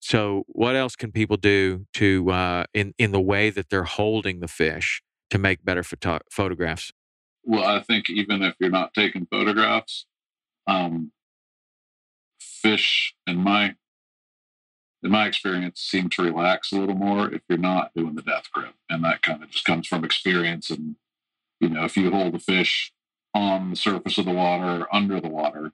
[0.00, 4.40] so what else can people do to uh in in the way that they're holding
[4.40, 6.92] the fish to make better photo- photographs
[7.42, 10.06] Well, I think even if you're not taking photographs,
[10.66, 11.12] um,
[12.40, 13.74] fish in my
[15.02, 18.50] in my experience seem to relax a little more if you're not doing the death
[18.52, 20.70] grip, and that kind of just comes from experience.
[20.70, 20.96] And
[21.60, 22.92] you know, if you hold the fish
[23.34, 25.72] on the surface of the water or under the water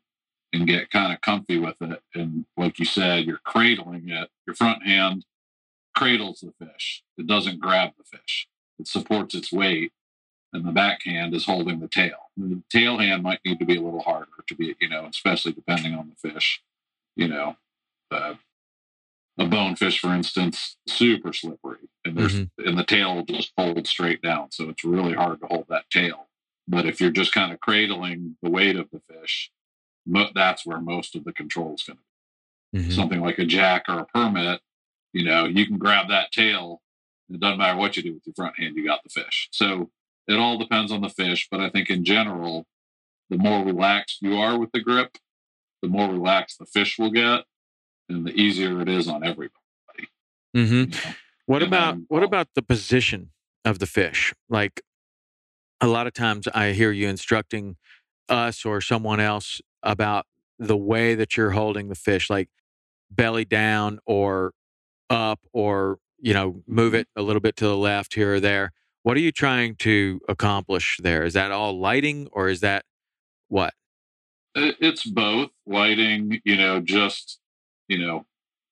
[0.53, 4.29] and get kind of comfy with it, and like you said, you're cradling it.
[4.47, 5.25] Your front hand
[5.97, 7.03] cradles the fish.
[7.19, 8.49] It doesn't grab the fish.
[8.79, 9.93] It supports its weight
[10.53, 12.31] and the backhand is holding the tail.
[12.37, 15.53] The tail hand might need to be a little harder to be, you know, especially
[15.53, 16.63] depending on the fish.
[17.17, 17.57] You know,
[18.11, 18.35] uh,
[19.39, 24.23] a bonefish, for instance, super slippery, and there's and the tail will just fold straight
[24.23, 26.29] down, so it's really hard to hold that tail.
[26.69, 29.51] But if you're just kind of cradling the weight of the fish,
[30.11, 32.03] mo- that's where most of the control is going to
[32.73, 32.93] be Mhm.
[32.95, 34.61] something like a jack or a permit,
[35.13, 36.83] you know, you can grab that tail.
[37.29, 39.49] It doesn't matter what you do with your front hand, you got the fish.
[39.53, 39.91] So
[40.29, 41.49] it all depends on the fish.
[41.51, 42.67] But I think in general,
[43.29, 45.17] the more relaxed you are with the grip,
[45.83, 47.45] the more relaxed the fish will get,
[48.09, 49.57] and the easier it is on everybody.
[50.57, 50.75] Mm-hmm.
[50.75, 51.15] you know?
[51.47, 53.33] What And about then- what about the position
[53.65, 54.33] of the fish?
[54.49, 54.83] Like
[55.81, 57.77] a lot of times I hear you instructing
[58.29, 60.27] us or someone else about
[60.59, 62.49] the way that you're holding the fish, like
[63.11, 64.53] belly down or
[65.09, 67.01] up or you know move mm-hmm.
[67.01, 68.73] it a little bit to the left here or there.
[69.03, 71.25] What are you trying to accomplish there?
[71.25, 72.85] Is that all lighting or is that
[73.49, 73.73] what?
[74.55, 77.39] It's both lighting, you know, just,
[77.89, 78.27] you know,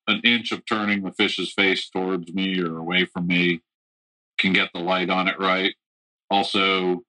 [0.06, 3.60] an inch of turning the fish's face towards me or away from me
[4.38, 5.74] can get the light on it right.
[6.30, 7.02] Also,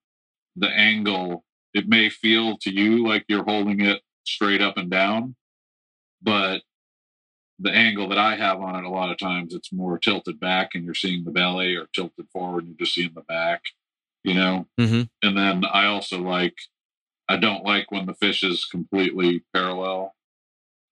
[0.56, 5.34] the angle, it may feel to you like you're holding it straight up and down,
[6.22, 6.62] but
[7.58, 10.70] the angle that I have on it, a lot of times it's more tilted back
[10.74, 13.62] and you're seeing the belly or tilted forward and you're just seeing the back,
[14.24, 14.66] you know?
[14.78, 15.10] Mhm.
[15.22, 16.56] And then I also like,
[17.28, 20.14] I don't like when the fish is completely parallel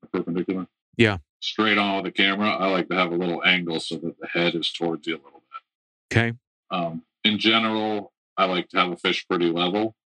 [0.03, 0.67] or perpendicular.
[0.97, 1.19] Yeah.
[1.41, 2.51] Straight on with the camera.
[2.51, 5.23] I like to have a little angle so that the head is towards you a
[5.25, 6.17] little bit.
[6.17, 6.37] Okay.
[6.71, 9.97] Um, in general, I like to have a fish pretty level.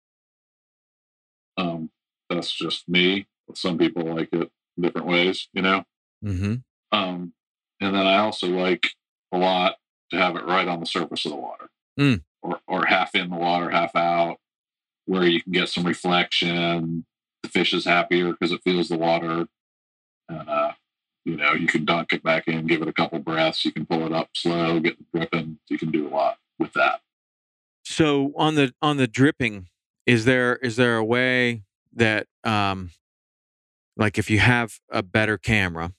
[1.57, 1.91] Um,
[2.31, 3.27] that's just me.
[3.55, 5.85] Some people like it different ways, you know.
[6.25, 6.55] Mm-hmm.
[6.93, 7.33] Um,
[7.81, 8.87] and then I also like
[9.33, 9.77] a lot
[10.11, 12.23] to have it right on the surface of the water, Mm.
[12.43, 14.39] or or half in the water, half out,
[15.07, 17.05] where you can get some reflection.
[17.43, 19.47] The fish is happier because it feels the water,
[20.29, 20.73] and uh,
[21.25, 23.65] you know you can dunk it back in, give it a couple breaths.
[23.65, 25.59] You can pull it up slow, get it dripping.
[25.69, 27.01] You can do a lot with that.
[27.85, 29.69] So on the on the dripping,
[30.07, 31.63] is there is there a way
[31.95, 32.91] that um
[33.97, 35.93] like if you have a better camera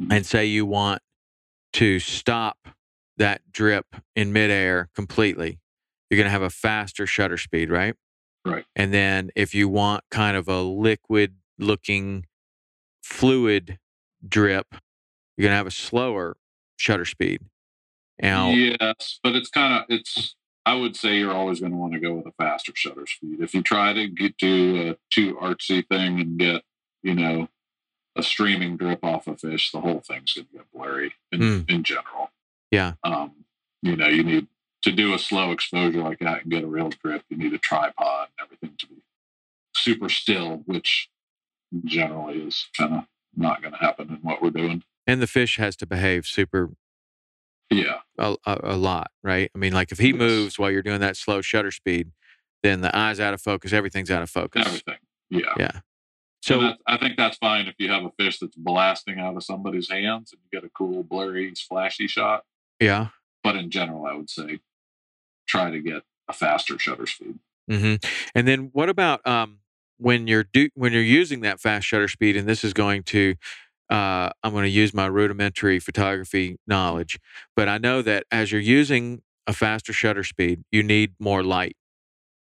[0.00, 0.12] Mhm.
[0.12, 1.02] and say you want
[1.74, 2.58] to stop
[3.16, 5.60] that drip in midair completely,
[6.08, 7.94] you're gonna have a faster shutter speed, right?
[8.44, 8.64] Right.
[8.74, 12.26] And then if you want kind of a liquid looking
[13.02, 13.78] fluid
[14.26, 14.74] drip,
[15.36, 16.36] you're gonna have a slower
[16.76, 17.42] shutter speed.
[18.22, 20.34] Now Yes, but it's kind of it's.
[20.66, 23.40] I would say you're always going to want to go with a faster shutter speed.
[23.40, 26.62] If you try to get to a too artsy thing and get,
[27.02, 27.48] you know,
[28.16, 31.70] a streaming drip off a fish, the whole thing's going to get blurry in, Mm.
[31.70, 32.30] in general.
[32.70, 32.94] Yeah.
[33.04, 33.32] Um,
[33.82, 34.48] you know, you need
[34.82, 37.22] to do a slow exposure like that and get a real drip.
[37.30, 39.02] You need a tripod and everything to be
[39.74, 41.08] super still, which
[41.84, 43.04] generally is kind of
[43.36, 44.82] not going to happen in what we're doing.
[45.06, 46.70] and the fish has to behave super
[47.70, 48.00] Yeah.
[48.18, 49.50] a, a, a lot, right?
[49.54, 52.10] I mean, like if he moves while you're doing that slow shutter speed,
[52.62, 54.66] then the eyes out of focus, everything's out of focus.
[54.66, 54.98] Everything.
[55.30, 55.54] Yeah.
[55.58, 55.80] Yeah.
[56.42, 59.90] So I think that's fine if you have a fish that's blasting out of somebody's
[59.90, 62.44] hands and you get a cool, blurry, flashy shot.
[62.80, 63.08] yeah.
[63.44, 64.60] But in general, I would say
[65.46, 67.38] try to get a faster shutter speed.
[67.68, 67.94] hmm
[68.34, 69.58] And then what about um,
[69.98, 72.36] when you're do when you're using that fast shutter speed?
[72.36, 73.34] And this is going to
[73.90, 77.18] uh, I'm going to use my rudimentary photography knowledge,
[77.56, 81.76] but I know that as you're using a faster shutter speed, you need more light,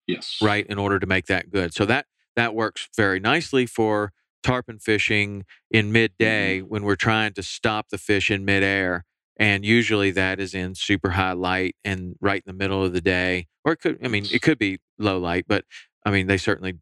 [0.07, 0.39] Yes.
[0.41, 1.75] right, in order to make that good.
[1.75, 7.43] So that that works very nicely for tarpon fishing in midday when we're trying to
[7.43, 9.05] stop the fish in midair
[9.37, 13.01] And usually that is in super high light and right in the middle of the
[13.01, 13.47] day.
[13.65, 15.65] Or it could, I mean, it could be low light, but
[16.05, 16.75] I mean, they certainly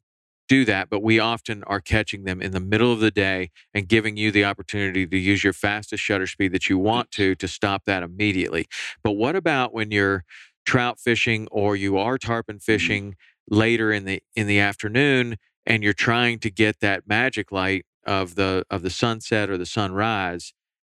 [0.49, 3.89] do that, but we often are catching them in the middle of the day and
[3.89, 7.49] giving you the opportunity to use your fastest shutter speed that you want to to
[7.49, 8.67] stop that immediately.
[9.03, 10.25] But what about when you're
[10.65, 13.57] trout fishing or you are tarpon fishing mm-hmm.
[13.57, 18.35] later in the in the afternoon and you're trying to get that magic light of
[18.35, 20.53] the of the sunset or the sunrise?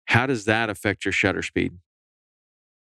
[0.05, 1.73] How does that affect your shutter speed?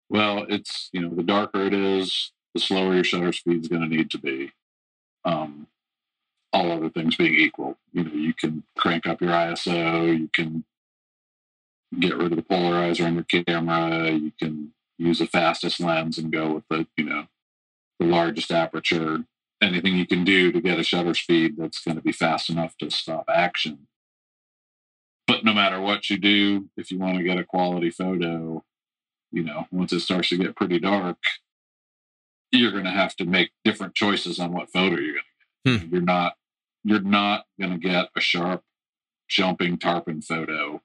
[0.08, 3.82] Well, it's you know the darker it is, the slower your shutter speed is going
[3.82, 4.52] to need to be.
[5.24, 5.66] Um,
[6.52, 7.76] all other things being equal.
[7.92, 10.64] You know, you can crank up your ISO, you can
[11.98, 16.32] get rid of the polarizer on your camera, you can use the fastest lens and
[16.32, 17.26] go with the, you know,
[17.98, 19.24] the largest aperture.
[19.62, 22.76] Anything you can do to get a shutter speed that's going to be fast enough
[22.78, 23.86] to stop action.
[25.26, 28.62] But no matter what you do, if you want to get a quality photo,
[29.32, 31.18] you know, once it starts to get pretty dark,
[32.52, 35.25] you're going to have to make different choices on what photo you're going.
[35.66, 35.78] Hmm.
[35.90, 36.34] You're not
[36.84, 38.62] you're not going to get a sharp
[39.28, 40.80] jumping tarpon photo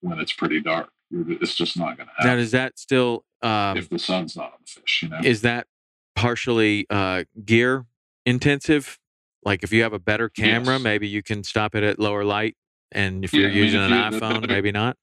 [0.00, 0.90] when it's pretty dark.
[1.10, 2.30] It's just not going to happen.
[2.30, 5.00] Now, is that still um, if the sun's not on the fish?
[5.02, 5.66] You know, is that
[6.14, 7.86] partially uh, gear
[8.24, 9.00] intensive?
[9.44, 10.82] Like if you have a better camera, yes.
[10.82, 12.56] maybe you can stop it at lower light,
[12.92, 14.96] and if you're using I mean, if an iPhone, better, maybe not.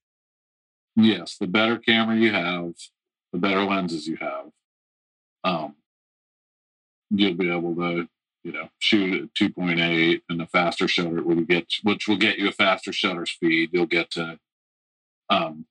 [0.95, 2.71] Yes, the better camera you have,
[3.33, 4.45] the better lenses you have,
[5.43, 5.75] um,
[7.09, 8.07] you'll be able to
[8.43, 12.47] you know, shoot at 2.8 and a faster shutter will get, which will get you
[12.47, 13.69] a faster shutter speed.
[13.73, 14.39] You'll get to
[15.29, 15.65] um,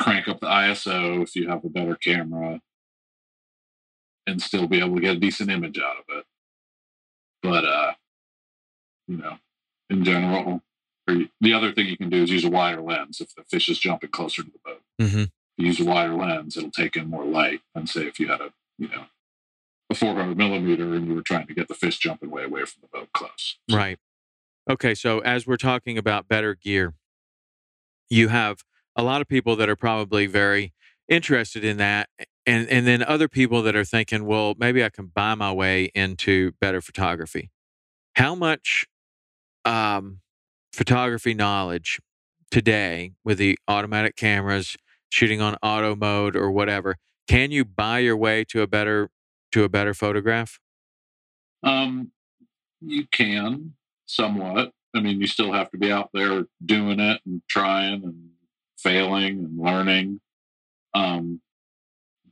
[0.00, 2.60] crank up the ISO if you have a better camera
[4.26, 6.24] and still be able to get a decent image out of it.
[7.42, 7.92] But, uh,
[9.06, 9.36] you know,
[9.90, 10.62] in general,
[11.06, 13.78] the other thing you can do is use a wider lens if the fish is
[13.78, 14.80] jumping closer to the boat.
[15.00, 15.24] Mm-hmm.
[15.58, 18.52] use a wider lens, it'll take in more light than say if you had a,
[18.78, 19.04] you know,
[19.94, 22.82] a 400 millimeter and you were trying to get the fish jumping way away from
[22.82, 23.58] the boat close.
[23.70, 23.98] Right.
[24.68, 24.94] Okay.
[24.94, 26.94] So as we're talking about better gear,
[28.10, 28.62] you have
[28.96, 30.72] a lot of people that are probably very
[31.08, 32.08] interested in that.
[32.46, 35.90] And, and then other people that are thinking, well, maybe I can buy my way
[35.94, 37.50] into better photography.
[38.16, 38.86] How much
[39.64, 40.20] um,
[40.72, 42.00] photography knowledge
[42.50, 44.76] today with the automatic cameras,
[45.08, 49.08] shooting on auto mode or whatever, can you buy your way to a better
[49.54, 50.58] to a better photograph?
[51.62, 52.10] Um,
[52.80, 54.72] you can somewhat.
[54.94, 58.30] I mean, you still have to be out there doing it and trying and
[58.76, 60.20] failing and learning.
[60.92, 61.40] Um,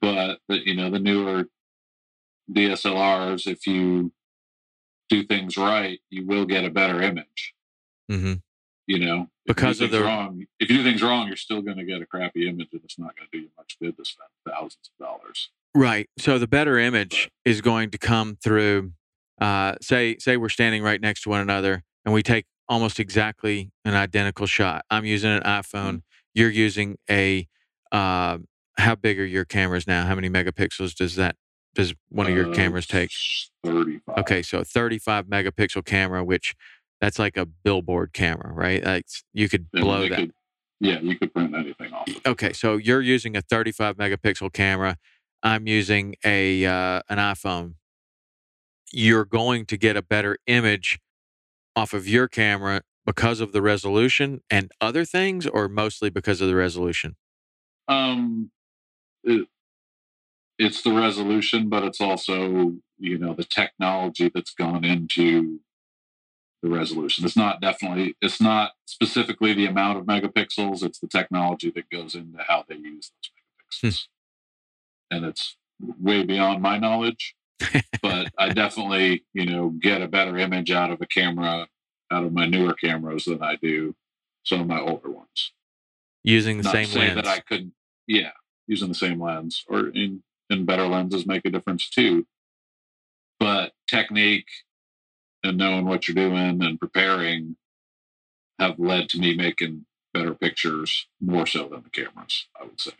[0.00, 1.46] but the, you know, the newer
[2.52, 4.12] DSLRs, if you
[5.08, 7.54] do things right, you will get a better image.
[8.10, 8.34] Mm-hmm.
[8.88, 10.44] You know, because of the wrong.
[10.58, 12.98] If you do things wrong, you're still going to get a crappy image, and it's
[12.98, 15.50] not going to do you much good to spend thousands of dollars.
[15.74, 16.08] Right.
[16.18, 18.92] So the better image is going to come through.
[19.40, 23.70] Uh, say say we're standing right next to one another, and we take almost exactly
[23.84, 24.84] an identical shot.
[24.90, 25.64] I'm using an iPhone.
[25.72, 25.96] Mm-hmm.
[26.34, 27.48] You're using a.
[27.90, 28.38] Uh,
[28.78, 30.06] how big are your cameras now?
[30.06, 31.36] How many megapixels does that
[31.74, 33.10] does one of your uh, cameras take?
[33.64, 34.18] 35.
[34.18, 36.54] Okay, so a 35 megapixel camera, which
[37.00, 38.84] that's like a billboard camera, right?
[38.84, 40.16] Like you could blow that.
[40.16, 40.32] Could,
[40.80, 42.08] yeah, you could print anything off.
[42.08, 44.96] Of okay, so you're using a 35 megapixel camera
[45.42, 47.74] I'm using a uh, an iPhone,
[48.92, 51.00] you're going to get a better image
[51.74, 56.48] off of your camera because of the resolution and other things, or mostly because of
[56.48, 57.16] the resolution?
[57.88, 58.50] Um,
[59.24, 59.48] it,
[60.58, 65.60] it's the resolution, but it's also you know the technology that's gone into
[66.62, 67.24] the resolution.
[67.24, 70.82] It's not definitely it's not specifically the amount of megapixels.
[70.82, 74.06] It's the technology that goes into how they use those megapixels.
[75.12, 75.56] And it's
[76.00, 77.34] way beyond my knowledge.
[78.02, 81.68] but I definitely, you know, get a better image out of a camera,
[82.10, 83.94] out of my newer cameras than I do
[84.44, 85.52] some of my older ones.
[86.24, 87.14] Using the Not same lens.
[87.16, 87.72] That I could,
[88.06, 88.30] yeah,
[88.66, 92.26] using the same lens, or in in better lenses make a difference too.
[93.38, 94.48] But technique
[95.42, 97.56] and knowing what you're doing and preparing
[98.58, 102.46] have led to me making better pictures more so than the cameras.
[102.60, 102.92] I would say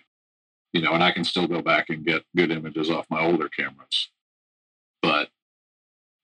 [0.72, 3.48] you know, and I can still go back and get good images off my older
[3.48, 4.08] cameras.
[5.02, 5.28] But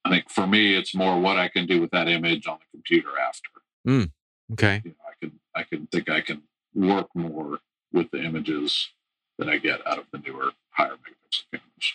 [0.05, 2.77] I think for me, it's more what I can do with that image on the
[2.77, 3.49] computer after.
[3.87, 4.11] Mm,
[4.53, 4.81] okay.
[4.83, 6.43] You know, I can I can think I can
[6.73, 7.59] work more
[7.91, 8.89] with the images
[9.37, 11.93] that I get out of the newer higher megapixel cameras.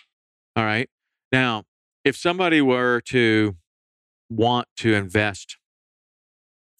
[0.55, 0.89] All right.
[1.31, 1.63] Now,
[2.03, 3.55] if somebody were to
[4.29, 5.57] want to invest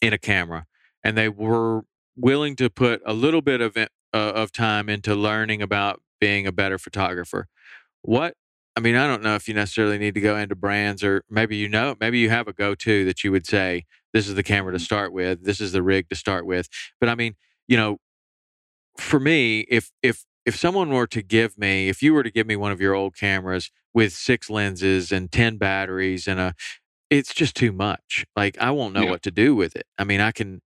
[0.02, 0.66] in a camera
[1.04, 1.82] and they were
[2.16, 3.76] willing to put a little bit of
[4.16, 7.48] uh, of time into learning about being a better photographer.
[8.02, 8.36] What
[8.78, 11.58] I mean, I don't know if you necessarily need to go into brands or maybe
[11.58, 14.74] you know, maybe you have a go-to that you would say this is the camera
[14.74, 16.68] to start with, this is the rig to start with.
[17.00, 17.36] But I mean,
[17.68, 17.98] you know,
[18.98, 22.48] for me, if if if someone were to give me, if you were to give
[22.48, 26.54] me one of your old cameras with six lenses and 10 batteries and a
[27.10, 28.26] it's just too much.
[28.36, 29.12] Like I won't know Yeah.
[29.12, 29.86] what to do with it.
[29.98, 30.62] I mean, I can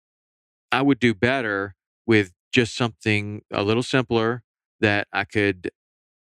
[0.73, 1.75] I would do better
[2.07, 4.45] with just something a little simpler
[4.81, 5.73] that I could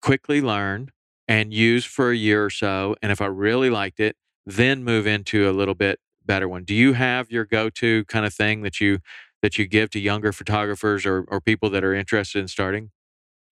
[0.02, 0.92] quickly learn
[1.28, 2.96] and use for a year or so.
[3.02, 4.16] And if I really liked it,
[4.46, 6.64] then move into a little bit better one.
[6.64, 9.00] Do you have your go-to kind of thing that you
[9.42, 12.92] that you give to younger photographers or, or people that are interested in starting?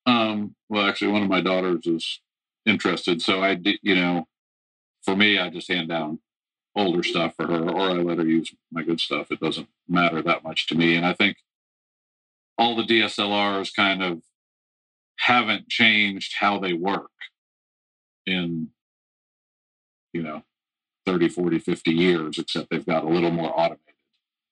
[0.05, 2.21] Um, well, actually, one of my daughters is
[2.65, 4.27] interested, so I, you know,
[5.03, 6.19] for me, I just hand down
[6.75, 9.31] older stuff for her, or I let her use my good stuff.
[9.31, 11.37] It doesn't matter that much to me, and I think
[12.57, 14.21] all the DSLRs kind of
[15.19, 17.11] haven't changed how they work
[18.25, 18.69] in,
[20.13, 20.43] you know,
[21.05, 23.81] 30, 40, 50 years, except they've got a little more automated.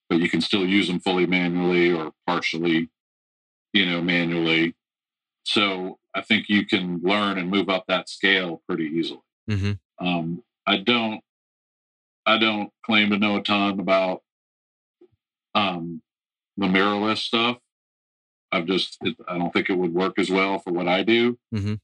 [0.09, 2.89] But you can still use them fully manually or partially,
[3.73, 4.75] you know, manually.
[5.43, 9.21] So I think you can learn and move up that scale pretty easily.
[9.49, 10.05] Mm-hmm.
[10.05, 11.21] Um, I don't,
[12.25, 14.21] I don't claim to know a ton about
[15.53, 16.01] um,
[16.57, 17.57] the mirrorless stuff.
[18.55, 21.37] I've just, it, I don't think it would work as well for what I do.
[21.53, 21.79] Mhm.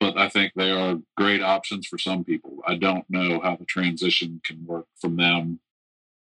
[0.00, 2.62] But I think they are great options for some people.
[2.66, 5.60] I don't know how the transition can work from them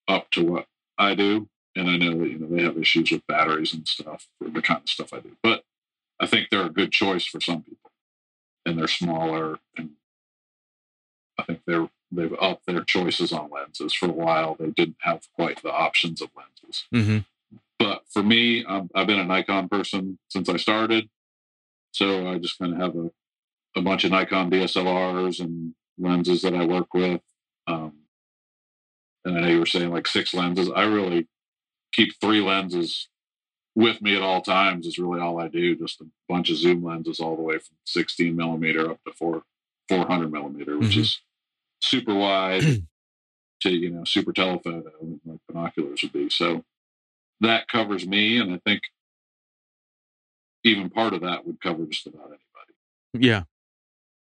[0.07, 0.67] up to what
[0.99, 4.29] I do, and I know that you know they have issues with batteries and stuff
[4.39, 5.37] for the kind of stuff I do.
[5.43, 5.65] But
[6.21, 7.91] I think they're a good choice for some people,
[8.65, 9.91] and they're smaller, and
[11.39, 13.93] I think they're they've upped their choices on lenses.
[13.95, 16.85] For a while, they didn't have quite the options of lenses.
[16.95, 17.19] Mm-hmm.
[17.79, 21.09] But for me, I'm, I've been a Nikon person since I started,
[21.93, 23.11] so I just kind of have a
[23.77, 27.21] a bunch of Nikon DSLRs and lenses that I work with.
[27.67, 27.93] Um,
[29.25, 30.71] and I know you were saying like six lenses.
[30.75, 31.29] I really
[31.93, 33.09] keep three lenses
[33.75, 34.87] with me at all times.
[34.87, 35.77] Is really all I do.
[35.77, 39.43] Just a bunch of zoom lenses all the way from 16 millimeter up to four
[39.89, 41.01] 400 millimeter, which Mhm.
[41.01, 41.21] is
[41.83, 42.63] super wide
[43.61, 44.91] to you know super telephoto
[45.27, 46.31] like binoculars would be.
[46.31, 46.65] So
[47.41, 48.81] that covers me, and I think
[50.65, 53.27] even part of that would cover just about anybody.
[53.27, 53.43] Yeah.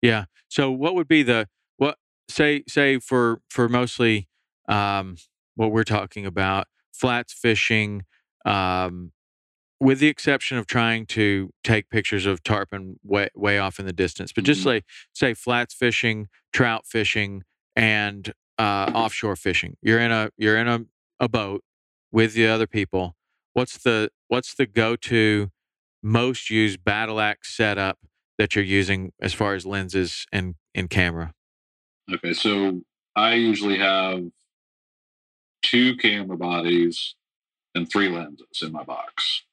[0.03, 0.25] Yeah.
[0.49, 1.49] So what would be the
[1.79, 1.99] what
[2.29, 4.29] say say for for mostly
[4.69, 5.17] um
[5.57, 8.05] what we're talking about flats fishing
[8.45, 9.13] um
[9.81, 13.93] with the exception of trying to take pictures of tarpon way way off in the
[13.93, 14.65] distance but just Mhm.
[14.65, 14.83] say
[15.15, 17.43] say flats fishing trout fishing
[17.77, 20.81] and uh offshore fishing you're in a you're in a,
[21.21, 21.63] a boat
[22.15, 23.15] with the other people
[23.53, 25.51] what's the what's the go-to
[26.03, 27.99] most used battle axe setup
[28.39, 31.35] that you're using as far as lenses and and camera
[32.13, 32.83] Okay, so
[33.17, 34.25] I usually have
[35.63, 37.15] two camera bodies
[37.75, 39.45] and three lenses in my box.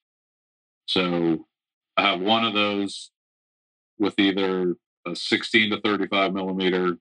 [0.86, 1.46] So
[1.96, 3.12] I have one of those
[3.98, 4.76] with either
[5.08, 6.98] a 16 to 35 millimeter.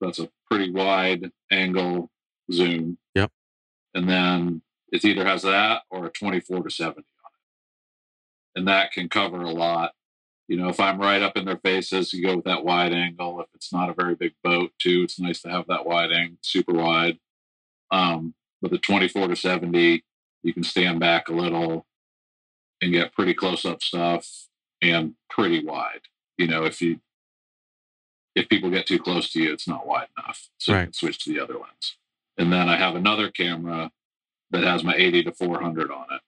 [0.00, 2.10] That's a pretty wide angle
[2.52, 2.98] zoom.
[3.14, 3.32] Yep.
[3.96, 4.60] And then
[4.92, 8.58] it either has that or a 24 to 70 on it.
[8.58, 9.92] And that can cover a lot.
[10.48, 13.40] You know, if I'm right up in their faces, you go with that wide angle.
[13.40, 16.36] If it's not a very big boat, too, it's nice to have that wide angle,
[16.42, 17.18] super wide.
[17.90, 20.04] Um, but the 24 to 70,
[20.42, 21.86] you can stand back a little
[22.82, 24.28] and get pretty close up stuff
[24.82, 26.02] and pretty wide.
[26.36, 27.00] You know, if you
[28.34, 30.50] if people get too close to you, it's not wide enough.
[30.58, 31.96] So you can switch to the other lens.
[32.38, 33.90] And then I have another camera
[34.50, 36.20] that has my 80 to 400 on it,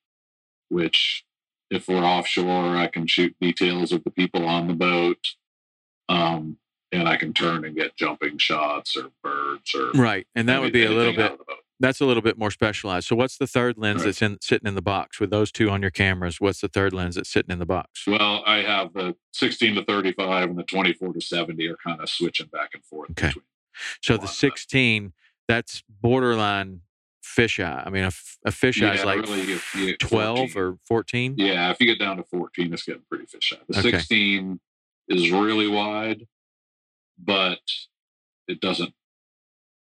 [0.68, 1.24] which
[1.70, 5.18] if we're offshore, I can shoot details of the people on the boat.
[6.08, 6.56] Um,
[6.90, 10.72] and I can turn and get jumping shots or birds or right and that would
[10.72, 11.58] be a little bit of the boat.
[11.78, 14.06] that's a little bit more specialized so what's the third lens Right.
[14.06, 16.94] that's in sitting in the box with those two on your cameras what's the third
[16.94, 20.62] lens that's sitting in the box Well, I have the 16 to 35 and the
[20.62, 23.10] 24 to 70 are kind of switching back and forth.
[23.10, 23.26] Okay.
[23.28, 23.44] Between.
[24.02, 25.12] so the that- 16
[25.48, 26.82] that's borderline
[27.24, 28.12] fisheye i mean a,
[28.44, 31.86] a fisheye is Yeah, like really, if you 12 14 or 14 Yeah, if you
[31.86, 33.58] get down to 14, it's getting pretty fisheye.
[33.68, 33.90] The Okay.
[33.98, 34.60] 16
[35.08, 36.26] is really wide,
[37.18, 37.60] but
[38.46, 38.94] it doesn't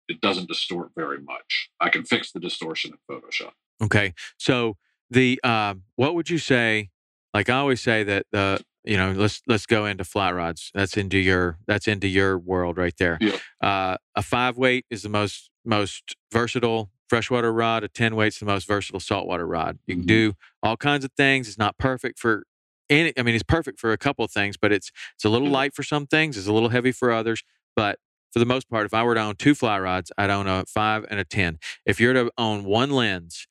[0.09, 1.71] it doesn't distort very much.
[1.81, 3.53] I can fix the distortion in Photoshop.
[3.83, 4.15] Okay.
[4.37, 4.77] So
[5.11, 6.91] the um, what would you say?
[7.33, 10.71] Like I always say that the you know let's let's go into fly rods.
[10.75, 13.19] That's into your that's into your world right there.
[13.21, 13.41] Yep.
[13.63, 18.47] Uh, a five weight is the most most versatile freshwater rod, a 10 weight's the
[18.47, 19.79] most versatile saltwater rod.
[19.87, 20.09] You can Mhm.
[20.09, 21.47] do all kinds of things.
[21.47, 22.45] It's not perfect for
[22.89, 25.49] any, I mean, it's perfect for a couple of things, but it's it's a little
[25.49, 27.43] light for some things, it's a little heavy for others.
[27.77, 27.99] But
[28.33, 30.65] for the most part, if I were to own two fly rods, I'd own a
[30.67, 31.59] five and a 10.
[31.85, 33.47] If you're to own one lens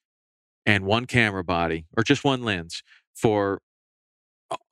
[0.66, 2.82] and one camera body, or just one lens
[3.16, 3.62] for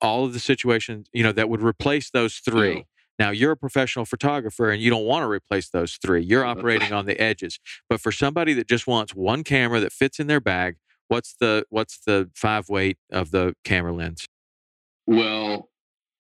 [0.02, 2.78] all of the situations, you know, that would replace those three.
[2.78, 2.84] Yeah.
[3.18, 6.24] Now you're a professional photographer and you don't want to replace those three.
[6.24, 7.60] You're operating on the edges.
[7.90, 10.78] But for somebody that just wants one camera that fits in their bag,
[11.10, 14.26] what's the what's the five weight of the camera lens?
[15.06, 15.70] Well,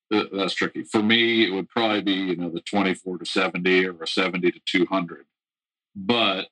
[0.09, 0.83] that's tricky.
[0.83, 4.51] For me, it would probably be, you know, the 24 to 70 or a 70
[4.51, 5.25] to 200.
[5.95, 6.49] But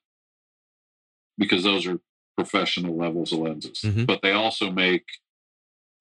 [1.38, 2.00] because those are
[2.38, 4.06] professional levels of lenses, Mhm.
[4.06, 5.06] but they also make,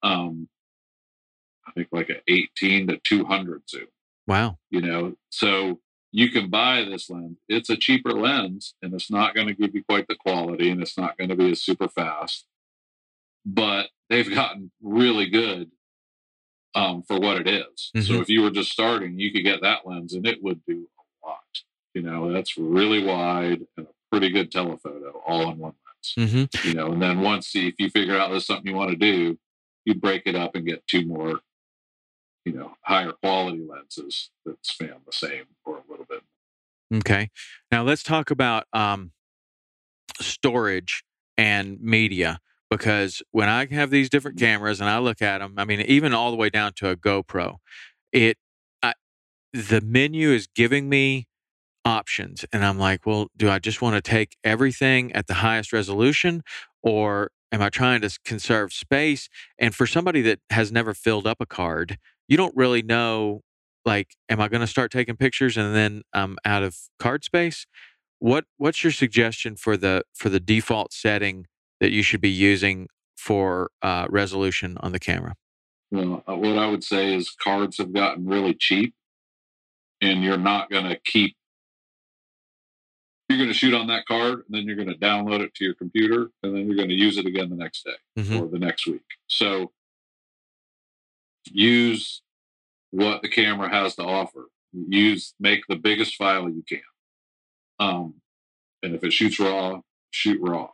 [0.02, 0.48] um,
[1.66, 3.86] I think like an 18 to 200 zoom,
[4.26, 4.58] Wow.
[4.70, 5.80] you know, so
[6.12, 7.38] you can buy this lens.
[7.48, 10.80] It's a cheaper lens and it's not going to give you quite the quality and
[10.80, 12.46] it's not going to be as super fast,
[13.44, 15.70] but they've gotten really good
[16.74, 17.90] um, for what it is.
[17.96, 18.02] Mhm.
[18.06, 20.86] So if you were just starting, you could get that lens and it would do
[21.24, 21.40] a lot.
[21.94, 26.30] You know, that's really wide and a pretty good telephoto all in one lens.
[26.32, 26.68] Mm-hmm.
[26.68, 29.38] You know, and then once if you figure out there's something you want to do,
[29.84, 31.40] you break it up and get two more,
[32.46, 36.22] you know, higher quality lenses that span the same or a little bit.
[36.94, 37.28] Okay.
[37.72, 39.10] Now let's talk about um,
[40.20, 41.02] storage
[41.36, 42.38] and media
[42.70, 46.14] because when I have these different cameras and I look at them, I mean, even
[46.14, 47.56] all the way down to a GoPro,
[48.12, 48.38] it
[48.80, 48.94] I,
[49.52, 51.26] the menu is giving me
[51.84, 55.72] options, and I'm like, well, do I just want to take everything at the highest
[55.72, 56.42] resolution,
[56.82, 59.28] or am I trying to conserve space?
[59.58, 61.98] And for somebody that has never filled up a card,
[62.28, 63.40] you don't really know
[63.84, 67.66] like am i going to start taking pictures and then i'm out of card space
[68.18, 71.46] what what's your suggestion for the for the default setting
[71.80, 75.34] that you should be using for uh, resolution on the camera
[75.90, 78.94] Well, uh, what I would say is cards have gotten really cheap,
[80.00, 81.36] and you're not going to keep.
[83.28, 85.64] You're going to shoot on that card, and then you're going to download it to
[85.64, 88.40] your computer, and then you're going to use it again the next day Mhm.
[88.40, 89.02] or the next week.
[89.26, 89.72] So
[91.52, 92.22] use
[92.90, 94.46] what the camera has to offer.
[94.72, 96.80] Use make the biggest file you can.
[97.78, 98.14] Um,
[98.82, 99.80] and if it shoots raw,
[100.10, 100.68] shoot raw.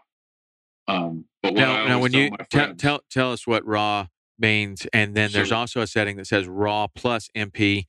[0.88, 4.06] Um, but now, now when you my tell, tell tell us what raw
[4.38, 7.84] means and then there's So- also a setting that says raw plus mp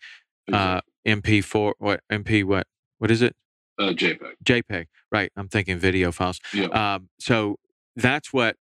[0.51, 2.67] uh mp4 what mp what
[2.99, 3.35] what is it
[3.79, 4.33] uh, JPEG.
[4.43, 6.65] jpeg right i'm thinking video files Yeah.
[6.67, 7.57] Um, so
[7.95, 8.57] that's what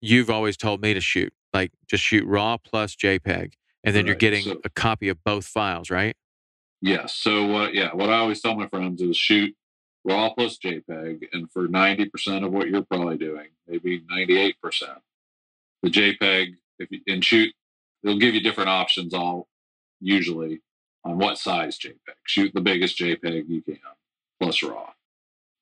[0.00, 1.32] you've always told me to shoot.
[1.52, 3.52] Like just shoot RAW plus JPEG,
[3.84, 6.16] and then you're getting so- a copy of both files, right?
[6.80, 7.14] Yes.
[7.14, 7.74] So what?
[7.74, 7.90] Yeah.
[7.94, 9.54] What I always tell my friends is shoot
[10.04, 14.98] raw plus JPEG, and for ninety percent of what you're probably doing, maybe ninety-eight percent,
[15.82, 16.56] the JPEG.
[16.78, 17.54] If you, and shoot,
[18.02, 19.14] they'll give you different options.
[19.14, 19.48] All
[20.00, 20.60] usually
[21.04, 21.94] on what size JPEG.
[22.24, 23.78] Shoot the biggest JPEG you can
[24.40, 24.90] plus RAW.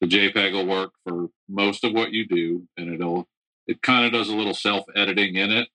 [0.01, 3.29] The JPEG will work for most of what you do, and it'll
[3.69, 5.69] it kind of does a little self editing in it,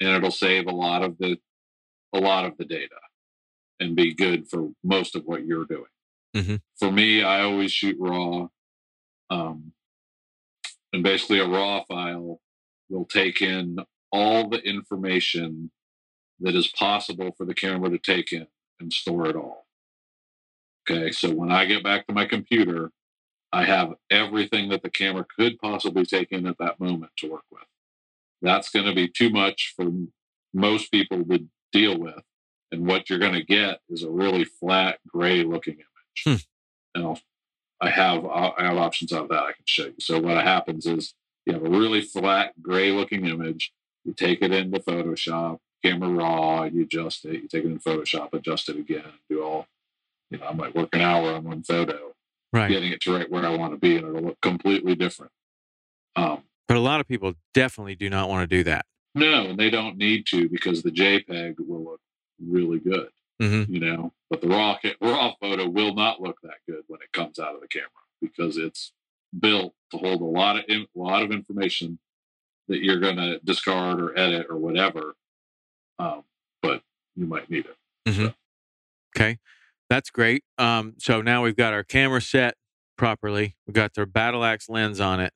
[0.00, 1.38] and it'll save a lot of the
[2.12, 3.00] a lot of the data
[3.78, 5.90] and be good for most of what you're doing.
[6.34, 6.62] Mhm.
[6.78, 8.48] For me, I always shoot raw.
[9.30, 9.72] Um,
[10.92, 12.40] and basically, a raw file
[12.88, 13.78] will take in
[14.12, 15.70] all the information
[16.40, 18.48] that is possible for the camera to take in
[18.80, 19.68] and store it all.
[20.88, 22.90] Okay, so when I get back to my computer,
[23.52, 27.44] I have everything that the camera could possibly take in at that moment to work
[27.50, 27.66] with.
[28.42, 29.90] That's going to be too much for
[30.52, 32.22] most people to deal with
[32.72, 35.86] and what you're going to get is a really flat gray looking image
[36.24, 36.34] Hmm.
[36.94, 37.20] and I'll,
[37.80, 40.86] i have i have options out of that i can show you so what happens
[40.86, 41.14] is
[41.46, 43.72] you have a really flat gray looking image
[44.04, 48.32] you take it into photoshop camera raw you adjust it you take it in photoshop
[48.34, 49.66] adjust it again do all
[50.30, 52.12] you know i might work an hour on one photo
[52.52, 52.68] Right.
[52.68, 55.30] getting it to right where i want to be and it'll look completely different
[56.16, 58.84] um, But a lot of people definitely do not want to do that.
[59.14, 62.00] No and they don't need to because the jpeg will look
[62.38, 63.08] really good
[63.40, 63.72] Mm-hmm.
[63.72, 64.12] you know.
[64.28, 67.60] But the raw raw photo will not look that good when it comes out of
[67.60, 67.88] the camera
[68.20, 68.92] because it's
[69.38, 71.98] built to hold a lot of a lot of information
[72.68, 75.14] that you're going to discard or edit or whatever.
[75.98, 76.24] Um,
[76.62, 76.82] but
[77.16, 77.76] you might need it.
[79.16, 79.38] Okay,
[79.88, 80.44] that's great.
[80.58, 82.54] Um, so now we've got our camera set
[82.96, 83.56] properly.
[83.66, 85.32] We've got the battle axe lens on it,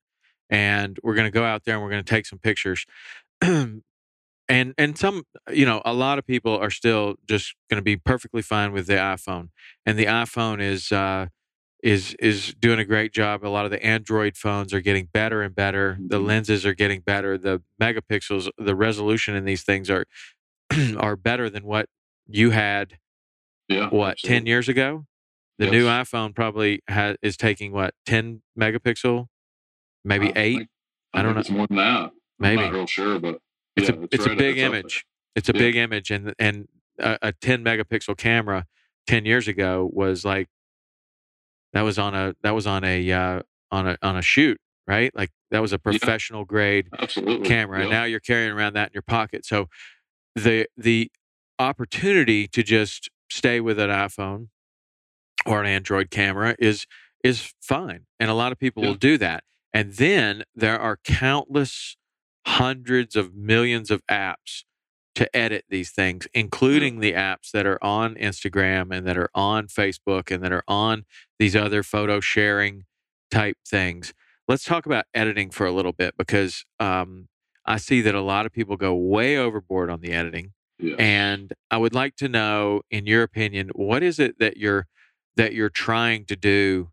[0.50, 2.84] and we're going to go out there and we're going to take some pictures.
[4.48, 7.96] and and some, you know, a lot of people are still just going to be
[7.96, 9.48] perfectly fine with the iPhone,
[9.86, 11.26] and the iPhone is uh,
[11.82, 13.44] is is doing a great job.
[13.44, 15.98] A lot of the Android phones are getting better and better.
[16.00, 16.26] The Mhm.
[16.26, 17.36] lenses are getting better.
[17.38, 20.06] The megapixels, the resolution in these things are
[20.96, 21.88] are better than what
[22.26, 22.98] you had
[23.68, 23.88] Yeah.
[23.90, 25.06] what 10 years ago.
[25.58, 29.26] The new iPhone probably has is taking what 10 megapixel,
[30.04, 30.56] maybe I 8.
[30.56, 30.68] think-
[31.12, 31.40] I don't think know.
[31.40, 32.10] It's more than that.
[32.38, 32.62] Maybe.
[32.62, 33.40] I'm not real sure, but
[33.76, 35.04] It's yeah, a it's right a big it's image.
[35.34, 35.58] It's a Yeah.
[35.58, 36.68] big image, and and
[36.98, 38.66] a, a 10 megapixel camera
[39.06, 40.48] 10 years ago was like
[41.72, 45.14] that was on a that was on a uh, on a on a shoot, right?
[45.14, 47.46] Like that was a professional grade Absolutely.
[47.48, 49.44] camera, and now you're carrying around that in your pocket.
[49.44, 49.68] So
[50.34, 51.10] the the
[51.58, 54.48] opportunity to just stay with an iPhone
[55.46, 56.86] or an Android camera is
[57.24, 58.90] is fine, and a lot of people Yeah.
[58.90, 59.44] will do that.
[59.72, 61.96] And then there are countless
[62.46, 64.64] hundreds of millions of apps
[65.14, 69.68] to edit these things, including the apps that are on Instagram and that are on
[69.68, 71.04] Facebook and that are on
[71.38, 72.84] these other photo sharing
[73.30, 74.12] type things.
[74.48, 77.28] Let's talk about editing for a little bit because um,
[77.64, 80.52] I see that a lot of people go way overboard on the editing.
[80.98, 84.86] And I would like to know, in your opinion, what is it that you're
[85.36, 86.90] that you're trying to do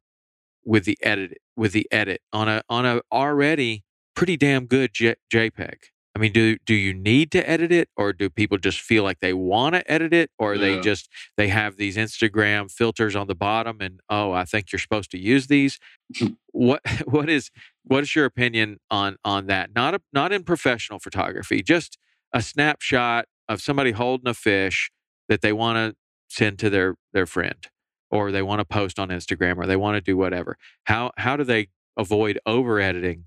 [0.64, 3.84] with the edit with the edit on a on a already
[4.16, 5.76] pretty damn good J- JPEG?
[6.14, 9.22] I mean, do do you need to edit it, or do people just feel like
[9.22, 13.36] they want to edit it, or they just they have these Instagram filters on the
[13.36, 15.80] bottom, and oh, I think you're supposed to use these.
[16.51, 17.49] what what is
[17.86, 19.70] what is your opinion on on that?
[19.74, 21.97] Not a, not in professional photography, just
[22.34, 24.91] a snapshot of somebody holding a fish
[25.30, 25.95] that they want to
[26.30, 27.68] send to their their friend,
[28.09, 30.57] or they want to post on Instagram, or they want to do whatever.
[30.84, 33.26] How how do they avoid over editing,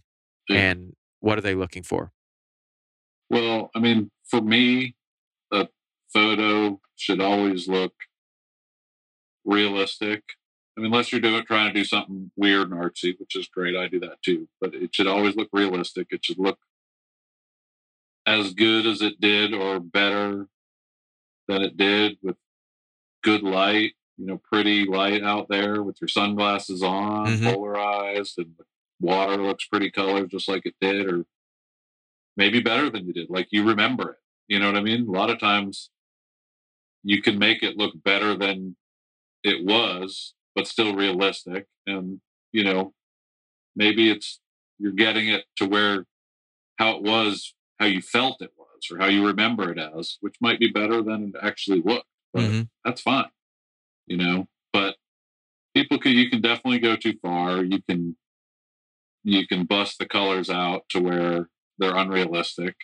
[0.49, 0.57] Yeah.
[0.71, 2.13] and what are they looking for?
[3.31, 4.95] Well, I mean, for me,
[5.51, 5.69] a
[6.13, 7.95] photo should always look
[9.45, 10.23] realistic.
[10.77, 13.77] I mean, unless you're doing trying to do something weird and artsy, which is great.
[13.77, 14.49] I do that too.
[14.61, 16.09] But it should always look realistic.
[16.11, 16.59] It should look
[18.27, 20.49] as good as it did or better
[21.47, 22.37] than it did with
[23.23, 27.53] good light, you know, pretty light out there with your sunglasses on, Mhm.
[27.53, 28.65] polarized, and the
[29.01, 31.25] water looks pretty colored just like it did, or
[32.37, 33.31] maybe better than you did.
[33.31, 34.19] Like you remember it.
[34.49, 35.07] You know what I mean?
[35.09, 35.91] A lot of times
[37.03, 38.77] you can make it look better than
[39.45, 41.67] it was, but still realistic.
[41.87, 42.21] And,
[42.53, 42.95] you know,
[43.77, 44.41] maybe it's
[44.79, 46.07] you're getting it to where
[46.79, 50.37] how it was, how you felt it was, or how you remember it as, which
[50.41, 52.09] might be better than it actually looked.
[52.33, 52.69] But Mhm.
[52.85, 53.31] that's fine.
[54.07, 54.97] You know, but
[55.75, 57.65] people can you can definitely go too far.
[57.65, 58.17] You can
[59.25, 61.49] you can bust the colors out to where
[61.79, 62.77] they're unrealistic.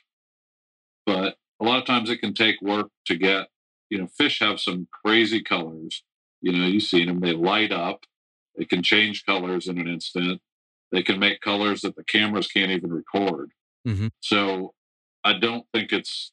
[1.06, 3.48] But a lot of times it can take work to get,
[3.90, 6.02] you know, fish have some crazy colors.
[6.40, 8.04] You know, you've seen them, they light up,
[8.56, 10.40] they can change colors in an instant,
[10.90, 13.52] they can make colors that the cameras can't even record.
[13.86, 14.10] Mhm.
[14.20, 14.74] So
[15.22, 16.32] I don't think it's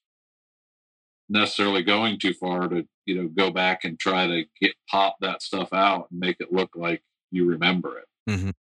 [1.30, 5.41] necessarily going too far to, you know, go back and try to get pop that
[5.41, 8.08] stuff out and make it look like you remember it.
[8.30, 8.53] Mhm.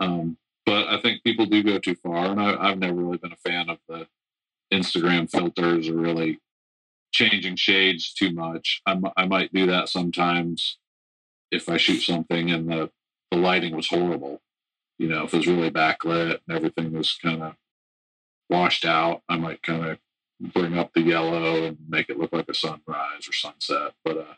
[0.00, 3.32] Um, but I think people do go too far, and I, I've never really been
[3.32, 4.06] a fan of the
[4.72, 6.40] Instagram filters or really
[7.12, 8.80] changing shades too much.
[8.86, 10.78] I, might do that sometimes
[11.50, 12.90] if I shoot something and the,
[13.30, 14.40] the lighting was horrible.
[14.98, 17.54] You know, if it was really backlit and everything was kind of
[18.48, 19.98] washed out, I might kind of
[20.54, 23.92] bring up the yellow and make it look like a sunrise or sunset.
[24.04, 24.34] But uh,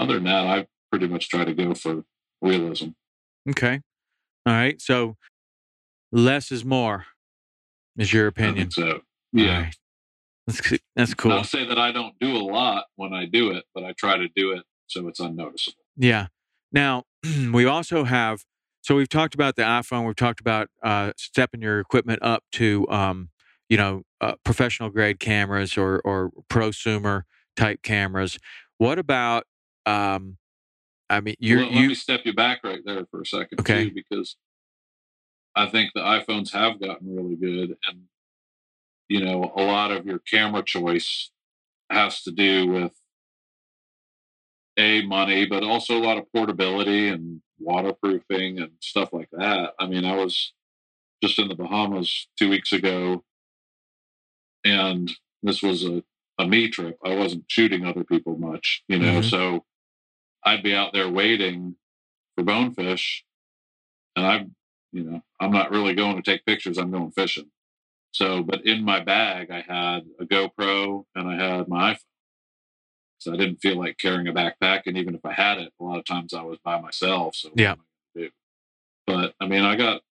[0.00, 2.04] other than that, I pretty much try to go for
[2.40, 2.88] realism.
[3.48, 3.82] Okay.
[4.48, 4.80] All right.
[4.80, 5.16] So
[6.10, 7.04] less is more,
[7.98, 8.70] is your opinion.
[8.70, 9.64] so yeah.
[9.64, 9.76] right.
[10.46, 11.32] That's that's cool.
[11.32, 14.16] I'll say that I don't do a lot when I do it, but I try
[14.16, 15.82] to do it so it's unnoticeable.
[15.98, 16.28] Yeah.
[16.72, 17.04] Now
[17.52, 18.44] we also have.
[18.80, 20.06] So we've talked about the iPhone.
[20.06, 23.28] We've talked about uh, stepping your equipment up to, um,
[23.68, 27.24] you know, uh, professional grade cameras or or prosumer
[27.54, 28.38] type cameras.
[28.78, 29.44] What about?
[29.84, 30.38] Um,
[31.10, 33.60] I mean, you Well, let you me step you back right there for a second,
[33.60, 33.84] Okay.
[33.88, 34.36] too, because
[35.54, 38.02] I think the iPhones have gotten really good, and
[39.08, 41.30] you know, a lot of your camera choice
[41.90, 42.92] has to do with
[44.78, 49.72] a money, but also a lot of portability and waterproofing and stuff like that.
[49.80, 50.52] I mean, I was
[51.22, 53.24] just in the Bahamas two weeks ago,
[54.64, 55.10] and
[55.42, 56.02] this was a,
[56.38, 56.98] a me trip.
[57.04, 59.30] I wasn't shooting other people much, you know, Mhm.
[59.30, 59.64] so
[60.48, 61.76] I'd be out there waiting
[62.36, 63.24] for bonefish,
[64.16, 64.54] and I'm,
[64.92, 66.78] you know, I'm not really going to take pictures.
[66.78, 67.50] I'm going fishing.
[68.12, 72.00] So, but in my bag, I had a GoPro and I had my iPhone.
[73.18, 74.82] So I didn't feel like carrying a backpack.
[74.86, 77.36] And even if I had it, a lot of times I was by myself.
[77.36, 77.70] So Yeah.
[77.70, 77.84] what am
[78.24, 78.30] I?
[79.06, 80.02] But I mean, I got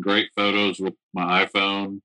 [0.00, 2.00] great photos with my iPhone,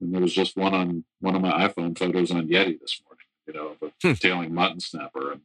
[0.00, 3.26] and there was just one on one of my iPhone photos on Yeti this morning.
[3.46, 4.14] You know, of a Hmm.
[4.14, 5.32] tailing mutton snapper.
[5.32, 5.42] And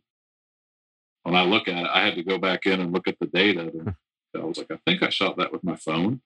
[1.25, 3.25] when I look at it, I had to go back in and look at the
[3.25, 3.61] data.
[3.61, 3.95] And
[4.35, 6.21] I was like, I think I shot that with my phone,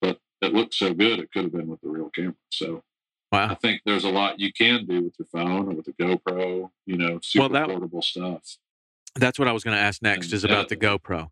[0.00, 2.34] but it looked so good, it could have been with the real camera.
[2.50, 2.82] So
[3.32, 6.70] I think there's a lot you can do with your phone or with a GoPro,
[6.86, 8.56] you know, super that- portable stuff.
[9.14, 11.28] That's what I was going to ask next And is about the GoPro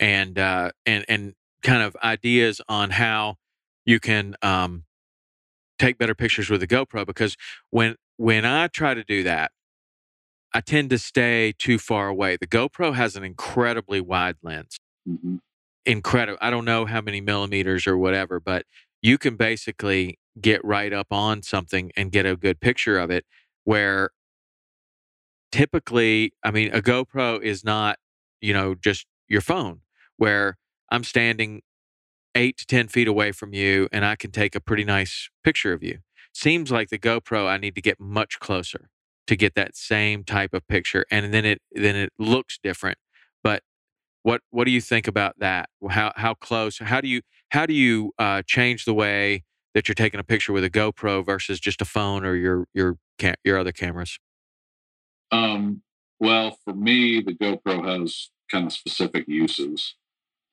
[0.00, 3.36] and uh, and and kind of ideas on how
[3.84, 4.84] you can um,
[5.78, 7.36] take better pictures with the GoPro because
[7.70, 9.52] when when I try to do that,
[10.54, 12.36] I tend to stay too far away.
[12.36, 14.78] The GoPro has an incredibly wide lens.
[15.06, 15.36] hmm
[15.86, 16.38] incredible.
[16.42, 18.66] I don't know how many millimeters or whatever, but
[19.00, 23.24] you can basically get right up on something and get a good picture of it.
[23.64, 24.10] Where
[25.50, 27.98] typically, I mean, a GoPro is not,
[28.40, 29.80] you know, just your phone,
[30.16, 30.58] where
[30.90, 31.62] I'm standing
[32.34, 35.72] eight to 10 feet away from you and I can take a pretty nice picture
[35.72, 35.98] of you.
[36.34, 38.90] Seems like the GoPro, I need to get much closer
[39.28, 41.04] to get that same type of picture.
[41.10, 42.98] And then it, then it looks different.
[43.44, 43.62] But
[44.22, 45.68] what, what do you think about that?
[45.88, 47.20] How, how close, how do you,
[47.50, 51.24] how do you uh, change the way that you're taking a picture with a GoPro
[51.24, 52.96] versus just a phone or your, your,
[53.44, 54.18] your other cameras?
[55.30, 55.82] Um,
[56.18, 59.94] well, for me, the GoPro has kind of specific uses.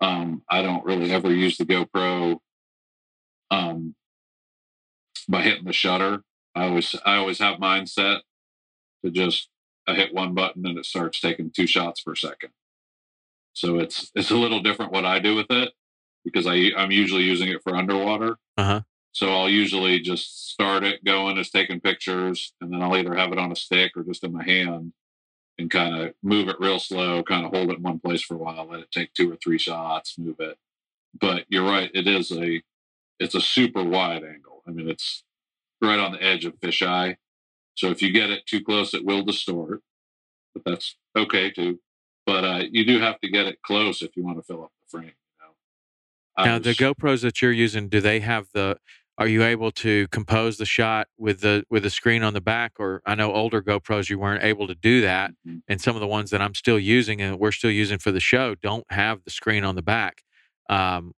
[0.02, 2.40] Um, I don't really ever use the GoPro
[3.50, 3.96] um,
[5.30, 6.22] by hitting the shutter.
[6.54, 8.22] I always I always have mine set
[9.06, 9.50] to just
[9.88, 12.52] I hit one button and it starts taking two shots per second.
[13.54, 15.74] So it's it's a little different what I do with it
[16.24, 18.38] because I I'm usually using it for underwater.
[18.58, 18.82] Uh-huh.
[19.12, 23.32] So I'll usually just start it going as taking pictures, and then I'll either have
[23.32, 24.92] it on a stick or just in my hand,
[25.58, 28.34] and kind of move it real slow, kind of hold it in one place for
[28.34, 30.58] a while, let it take two or three shots, move it.
[31.18, 32.62] But you're right, it is a
[33.20, 34.64] it's a super wide angle.
[34.68, 35.24] I mean, it's
[35.82, 37.16] right on the edge of fisheye.
[37.76, 39.82] So if you get it too close, it will distort,
[40.54, 41.80] but that's okay too.
[42.26, 44.72] But uh, you do have to get it close if you want to fill up
[44.82, 45.12] the frame.
[46.38, 46.46] You know?
[46.46, 48.78] Now the GoPros that you're using, do they have the?
[49.18, 52.74] Are you able to compose the shot with the with the screen on the back?
[52.80, 55.62] Or I know older GoPros you weren't able to do that, Mhm.
[55.70, 58.20] and some of the ones that I'm still using and we're still using for the
[58.20, 60.24] show don't have the screen on the back.
[60.70, 61.14] Um,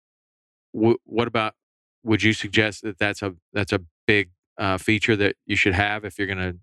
[0.79, 1.55] wh- what about?
[2.03, 6.05] Would you suggest that that's a that's a big uh, feature that you should have
[6.05, 6.57] if you're going to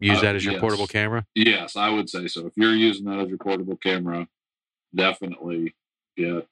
[0.00, 1.24] use Uh, that as your portable camera?
[1.34, 2.46] Yes, I would say so.
[2.46, 4.28] If you're using that as your portable camera,
[4.94, 5.74] definitely
[6.16, 6.46] get.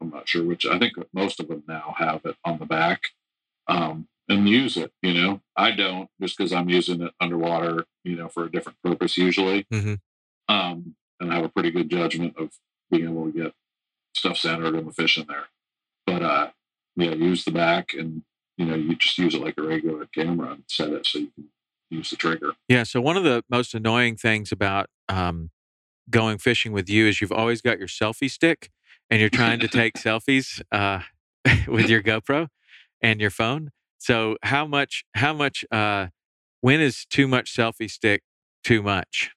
[0.00, 0.66] I'm not sure which.
[0.66, 3.00] I think most of them now have it on the back,
[3.66, 4.92] um, and use it.
[5.02, 7.86] You know, I don't just because I'm using it underwater.
[8.04, 9.98] You know, for a different purpose usually, Mhm.
[10.48, 12.52] um, and I have a pretty good judgment of
[12.90, 13.54] being able to get
[14.14, 15.46] stuff centered and the fish in there.
[16.06, 16.50] But uh,
[16.96, 18.22] yeah, use the back, and
[18.56, 21.30] you know, you just use it like a regular camera and set it so you
[21.34, 21.48] can
[21.90, 22.52] use the trigger.
[22.68, 22.84] Yeah.
[22.84, 25.50] So one of the most annoying things about um,
[26.10, 28.70] going fishing with you is you've always got your selfie stick
[29.10, 31.00] and you're trying to take selfies uh,
[31.68, 32.48] with your GoPro
[33.00, 33.70] and your phone.
[33.98, 35.04] So how much?
[35.14, 35.64] How much?
[35.70, 36.08] Uh,
[36.60, 38.22] when is too much selfie stick
[38.64, 39.30] too much?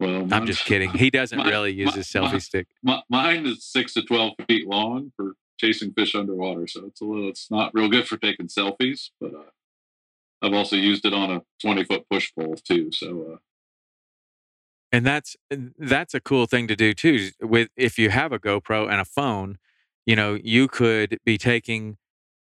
[0.00, 0.90] Well, I'm just kidding.
[0.90, 2.66] He doesn't really use his selfie stick.
[2.82, 7.04] Mi- mine is six to twelve feet long for chasing fish underwater, so it's a
[7.04, 7.28] little.
[7.28, 9.50] It's not real good for taking selfies, but uh,
[10.42, 12.90] I've also used it on a twenty foot push pole too.
[12.92, 13.36] So uh,
[14.92, 15.36] and that's
[15.78, 19.04] that's a cool thing to do too with if you have a gopro and a
[19.04, 19.58] phone
[20.04, 21.96] you know you could be taking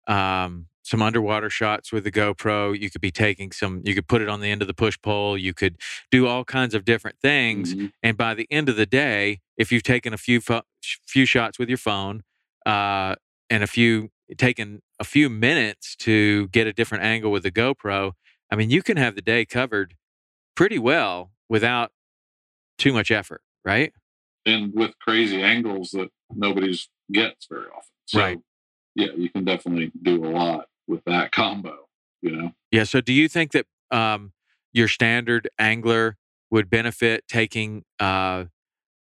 [0.09, 4.23] um, some underwater shots with the gopro you could be taking some you could put
[4.23, 5.77] it on the end of the push pole you could
[6.11, 7.93] do all kinds of different things mhm.
[8.03, 10.63] and by the end of the day if you've taken a few pho-
[11.07, 12.23] few shots with your phone
[12.69, 13.15] uh,
[13.51, 18.13] and a few taken a few minutes to get a different angle with the gopro
[18.51, 19.95] i mean you can have the day covered
[20.55, 21.93] pretty well without
[22.77, 23.93] too much effort right
[24.49, 27.91] and with crazy angles that nobody's gets very often.
[28.07, 28.39] So, Right.
[28.95, 31.87] Yeah, you can definitely do a lot with that combo.
[32.21, 32.53] You know.
[32.73, 34.33] yeah so do you think that um,
[34.73, 36.17] your standard angler
[36.51, 38.47] would benefit taking uh,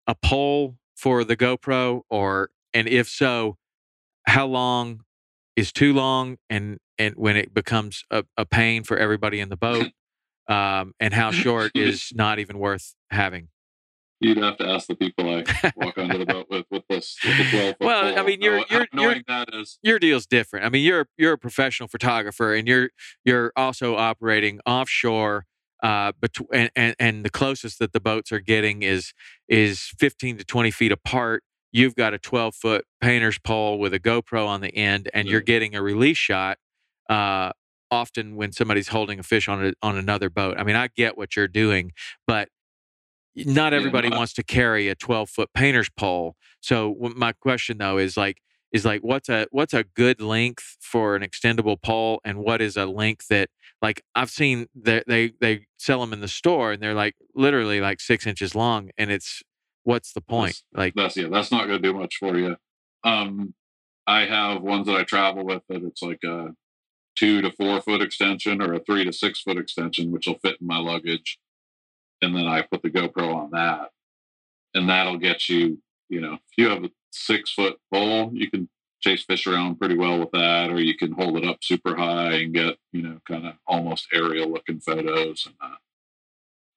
[0.05, 3.57] a pole for the gopro or and if so
[4.27, 5.01] how long
[5.55, 9.57] is too long and and when it becomes a, a pain for everybody in the
[9.57, 9.87] boat
[10.47, 13.47] um, and how short is not even worth having
[14.21, 15.43] You'd have to ask the people I
[15.75, 18.63] walk onto the boat with with this with the twelve foot Well, I mean, you're-
[18.69, 19.77] you're- you're- that is.
[19.83, 20.65] your deal's different.
[20.65, 22.89] I mean, you're you're a professional photographer, and you're
[23.25, 25.45] you're also operating offshore
[25.83, 29.13] uh, between and, and, and the closest that the boats are getting is
[29.49, 31.43] is 15 to 20 feet apart.
[31.75, 35.41] You've got a 12 foot painter's pole with a GoPro on the end, and you're
[35.41, 36.57] getting a release shot.
[37.09, 37.51] Uh,
[37.91, 40.55] often when somebody's holding a fish on a, on another boat.
[40.57, 41.91] I mean, I get what you're doing,
[42.25, 42.47] but
[43.35, 46.37] not everybody wants to carry a 12 foot painter's pole.
[46.61, 48.37] So my question though is like
[48.71, 52.77] is like what's a what's a good length for an extendable pole and what is
[52.77, 53.49] a length that
[53.81, 57.81] like I've seen that they they sell them in the store and they're like literally
[57.81, 59.43] like six inches long and it's
[59.85, 62.57] what's the point like That's yeah, that's not going to do much for you.
[63.03, 63.53] Um,
[64.05, 66.53] I have ones that I travel with that it's like a
[67.15, 70.57] two to four foot extension or a three to six foot extension, which will fit
[70.59, 71.39] in my luggage,
[72.21, 73.91] and then I put the GoPro on that,
[74.73, 75.81] and that'll get you.
[76.09, 78.69] You know, if you have a six foot pole, you can
[79.01, 82.33] chase fish around pretty well with that, or you can hold it up super high
[82.33, 85.45] and get you know kind of almost aerial looking photos.
[85.45, 85.75] And uh,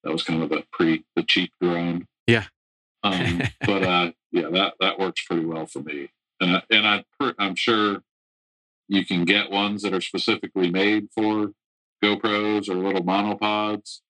[0.04, 2.06] that was kind of the pre the cheap drone.
[2.26, 2.44] Yeah.
[3.03, 6.11] Um, but uh, yeah, that that works pretty well for me.
[6.40, 8.03] And I, and I I'm sure
[8.88, 11.53] you can get ones that are specifically made for
[12.03, 14.01] GoPros or little monopods.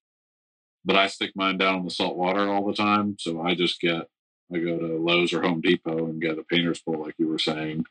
[0.85, 3.81] But I stick mine down in the salt water all the time, so I just
[3.81, 4.09] get
[4.53, 7.39] I go to Lowe's or Home Depot and get a painter's pole, like you were
[7.39, 7.85] saying,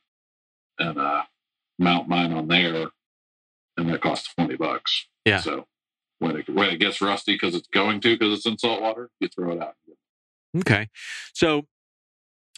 [0.80, 1.24] and uh,
[1.78, 2.88] mount mine on there,
[3.76, 5.08] and that costs twenty bucks.
[5.26, 5.42] Yeah.
[5.42, 5.66] So
[6.20, 9.10] when it when it gets rusty because it's going to because it's in salt water,
[9.20, 9.76] you throw it out.
[10.60, 10.90] Okay.
[11.34, 11.68] So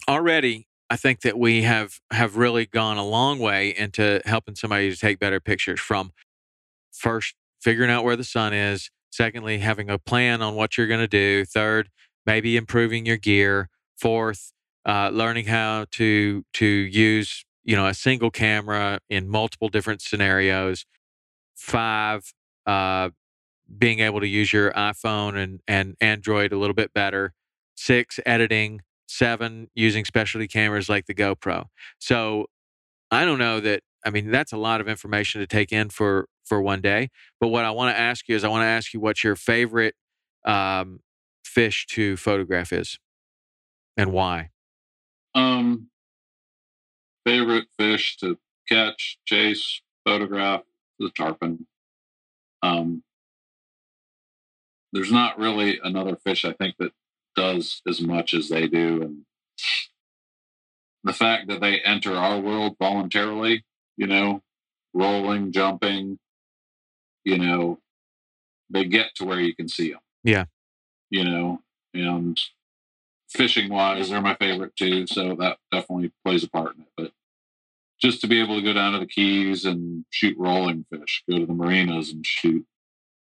[0.07, 4.89] already I think that we have have really gone a long way into helping somebody
[4.89, 6.11] to take better pictures from
[6.91, 10.99] first figuring out where the sun is, secondly having a plan on what you're going
[10.99, 11.89] to do, third
[12.25, 14.51] maybe improving your gear, fourth
[14.85, 20.85] uh, learning how to to use you know a single camera in multiple different scenarios,
[21.55, 22.33] five
[22.65, 23.09] uh,
[23.77, 27.33] being able to use your iPhone and and Android a little bit better
[27.79, 31.65] six editing seven using specialty cameras like the gopro
[31.97, 32.45] so
[33.09, 36.27] i don't know that i mean that's a lot of information to take in for
[36.45, 37.09] for one day
[37.39, 39.35] but what i want to ask you is i want to ask you what your
[39.35, 39.95] favorite
[40.45, 40.99] um,
[41.43, 42.99] fish to photograph is
[43.97, 44.49] and why
[45.33, 45.87] Um,
[47.25, 50.61] favorite fish to catch, chase, photograph
[50.99, 51.65] the tarpon.
[52.61, 53.03] Um,
[54.91, 56.91] there's not really another fish I think that
[57.39, 59.25] does as much as they do, and
[61.03, 63.63] the fact that they enter our world voluntarily,
[63.95, 64.41] you know,
[64.93, 66.19] rolling, jumping,
[67.23, 67.79] you know,
[68.69, 70.01] they get to where you can see them.
[70.23, 70.45] Yeah.
[71.09, 71.61] You know,
[71.93, 72.37] and
[73.29, 75.07] fishing wise, they're my favorite too.
[75.07, 76.89] So that definitely plays a part in it.
[76.97, 77.11] But
[78.01, 81.39] just to be able to go down to the Keys and shoot rolling fish, go
[81.39, 82.65] to the marinas and shoot,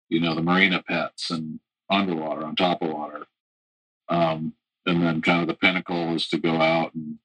[0.09, 3.25] you know, the marina pets and underwater, on top of water.
[4.09, 4.53] Um,
[4.85, 7.19] and then kind of the pinnacle is to go out and,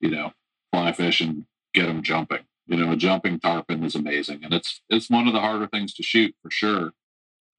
[0.00, 0.32] you know,
[0.72, 2.44] fly fish and get them jumping.
[2.66, 5.92] You know, a jumping tarpon is amazing, and it's it's one of the harder things
[5.94, 6.92] to shoot for sure.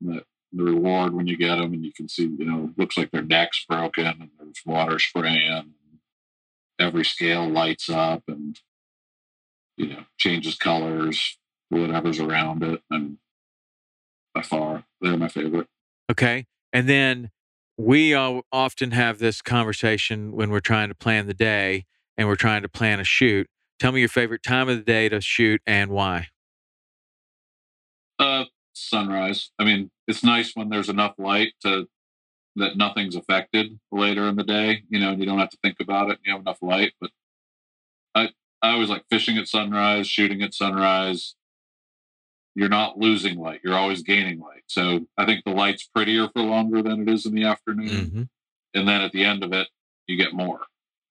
[0.02, 3.12] The, the reward when you get them and you can see, you know, looks like
[3.12, 5.74] their neck's broken and there's water spraying.
[6.80, 8.60] Every scale lights up and
[9.78, 11.38] you know changes colors,
[11.70, 13.18] whatever's around it, and
[14.34, 15.68] by far they're my favorite.
[16.12, 16.46] Okay.
[16.74, 17.32] And then
[17.78, 21.86] we often have this conversation when we're trying to plan the day
[22.18, 23.48] and we're trying to plan a shoot.
[23.80, 26.28] Tell me your favorite time of the day to shoot and why.
[28.18, 29.52] Uh, sunrise.
[29.60, 31.88] I mean, it's nice when there's enough light to
[32.56, 34.84] that nothing's affected later in the day.
[34.90, 36.20] You know, you don't have to think about it.
[36.24, 36.94] You have enough light.
[37.02, 37.12] But
[38.14, 38.30] I,
[38.62, 41.36] I always like fishing at sunrise, shooting at sunrise.
[42.56, 43.62] You're not losing light.
[43.64, 44.64] You're always gaining light.
[44.68, 47.90] So I think the light's prettier for longer than it is in the afternoon.
[47.90, 48.24] Mm-hmm.
[48.74, 49.68] And then at the end of it,
[50.08, 50.62] you get more.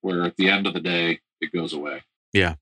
[0.00, 2.02] Where at the end of the day, it goes away.
[2.32, 2.54] Yeah.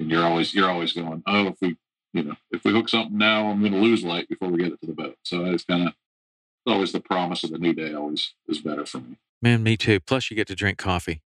[0.00, 1.76] And you're always you're always going, oh, if we
[2.12, 4.72] you know, if we hook something now, I'm going to lose light before we get
[4.72, 5.16] it to the boat.
[5.24, 5.94] So it's kind of
[6.66, 9.18] always the promise of the new day always is better for me.
[9.42, 10.00] Man, me too.
[10.00, 11.22] Plus, you get to drink coffee,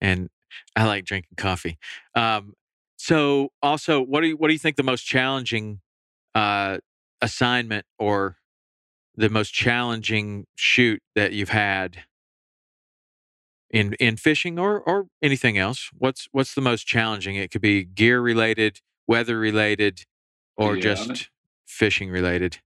[0.00, 0.30] and
[0.74, 1.78] I like drinking coffee.
[2.14, 2.54] Um,
[2.96, 5.80] so, also, what do you what do you think the most challenging
[6.34, 6.78] uh,
[7.20, 8.36] assignment or
[9.16, 12.04] the most challenging shoot that you've had
[13.70, 15.90] in in fishing or or anything else?
[15.96, 17.36] What's what's the most challenging?
[17.36, 20.04] It could be gear related, weather related,
[20.56, 21.28] or Yeah, just think-
[21.66, 22.58] fishing related.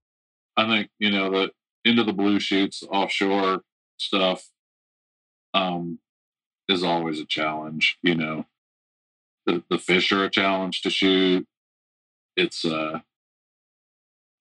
[0.57, 1.51] I think you know the
[1.83, 3.61] into the blue shoots, offshore
[3.97, 4.49] stuff,
[5.53, 5.99] um,
[6.67, 7.97] is always a challenge.
[8.01, 8.45] You know,
[9.45, 11.45] the the fish are a challenge to shoot.
[12.35, 13.01] It's uh,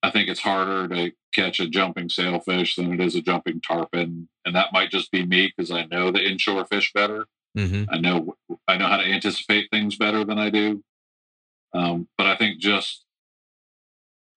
[0.05, 4.29] I think it's harder to catch a jumping sailfish than it is a jumping tarpon,
[4.45, 7.27] and that might just be me because I know the inshore fish better.
[7.57, 7.85] Mm-hmm.
[7.89, 8.37] I know
[8.69, 10.85] I know how to anticipate things better than I do.
[11.73, 13.07] Um, but I think just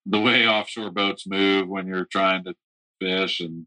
[0.06, 2.54] the way offshore boats move when you're trying to
[2.98, 3.66] fish and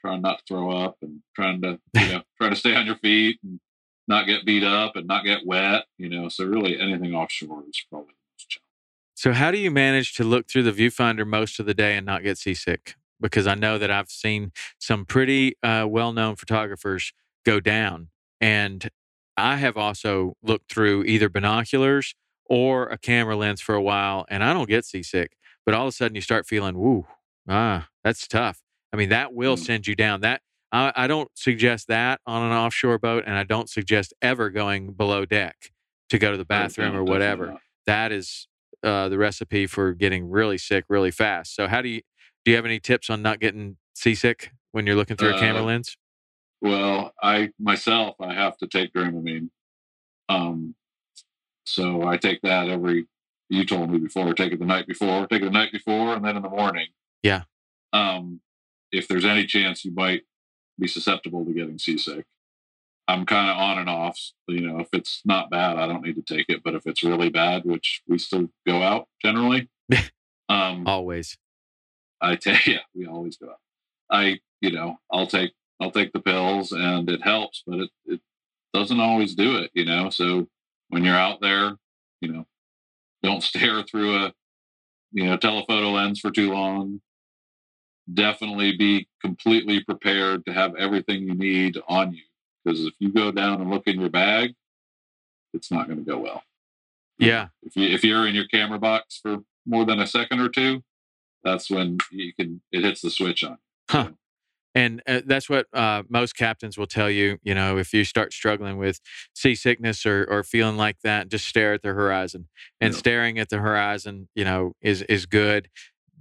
[0.00, 2.96] trying not to throw up and trying to you know try to stay on your
[2.96, 3.60] feet and
[4.08, 5.84] not get beat up and not get wet.
[5.96, 8.67] You know, so really anything offshore is probably the most challenging.
[9.18, 12.06] So, how do you manage to look through the viewfinder most of the day and
[12.06, 12.94] not get seasick?
[13.20, 17.12] Because I know that I've seen some pretty uh, well known photographers
[17.44, 18.10] go down.
[18.40, 18.88] And
[19.36, 22.14] I have also looked through either binoculars
[22.44, 25.32] or a camera lens for a while, and I don't get seasick.
[25.66, 27.04] But all of a sudden, you start feeling, woo,
[27.48, 28.62] ah, that's tough.
[28.92, 29.66] I mean, that will Mm.
[29.66, 30.20] send you down.
[30.20, 34.48] That I, I don't suggest that on an offshore boat, and I don't suggest ever
[34.48, 35.72] going below deck
[36.10, 38.46] to go to the bathroom or whatever that is
[38.82, 41.54] uh, the recipe for getting really sick really fast.
[41.54, 42.02] So, how do you
[42.44, 42.50] do?
[42.52, 45.66] You have any tips on not getting seasick when you're looking through a camera Uh,
[45.66, 45.96] lens?
[46.60, 49.50] Well, I myself, I have to take Dramamine.
[50.28, 50.74] Um,
[51.64, 53.06] so I take that every.
[53.50, 56.24] You told me before, take it the night before, take it the night before, and
[56.24, 56.88] then in the morning.
[57.22, 57.44] Yeah.
[57.94, 58.40] Um,
[58.92, 60.22] if there's any chance you might
[60.78, 62.26] be susceptible to getting seasick,
[63.08, 64.20] I'm kind of on and off.
[64.46, 66.62] You know, if it's not bad, I don't need to take it.
[66.62, 69.70] But if it's really bad, which we still go out generally,
[70.48, 71.38] um, Always.
[72.20, 73.60] I take yeah, we always go out.
[74.10, 78.20] I you know I'll take I'll take the pills and it helps, but it it
[78.74, 79.70] doesn't always do it.
[79.74, 80.46] You know, so
[80.88, 81.76] when you're out there,
[82.20, 82.46] you know,
[83.22, 84.32] don't stare through a
[85.12, 87.00] you know telephoto lens for too long.
[88.12, 92.22] Definitely be completely prepared to have everything you need on you
[92.64, 94.54] because if you go down and look in your bag,
[95.54, 96.42] it's not going to go well.
[97.18, 97.48] Yeah.
[97.62, 100.82] If you if you're in your camera box for more than a second or two,
[101.42, 103.58] that's when you can it hits the switch on.
[103.90, 104.10] Huh.
[104.74, 107.38] And uh, that's what uh, most captains will tell you.
[107.42, 109.00] You know, if you start struggling with
[109.34, 112.48] seasickness or, or feeling like that, just stare at the horizon.
[112.80, 112.98] And Yeah.
[112.98, 115.68] staring at the horizon, you know, is is good.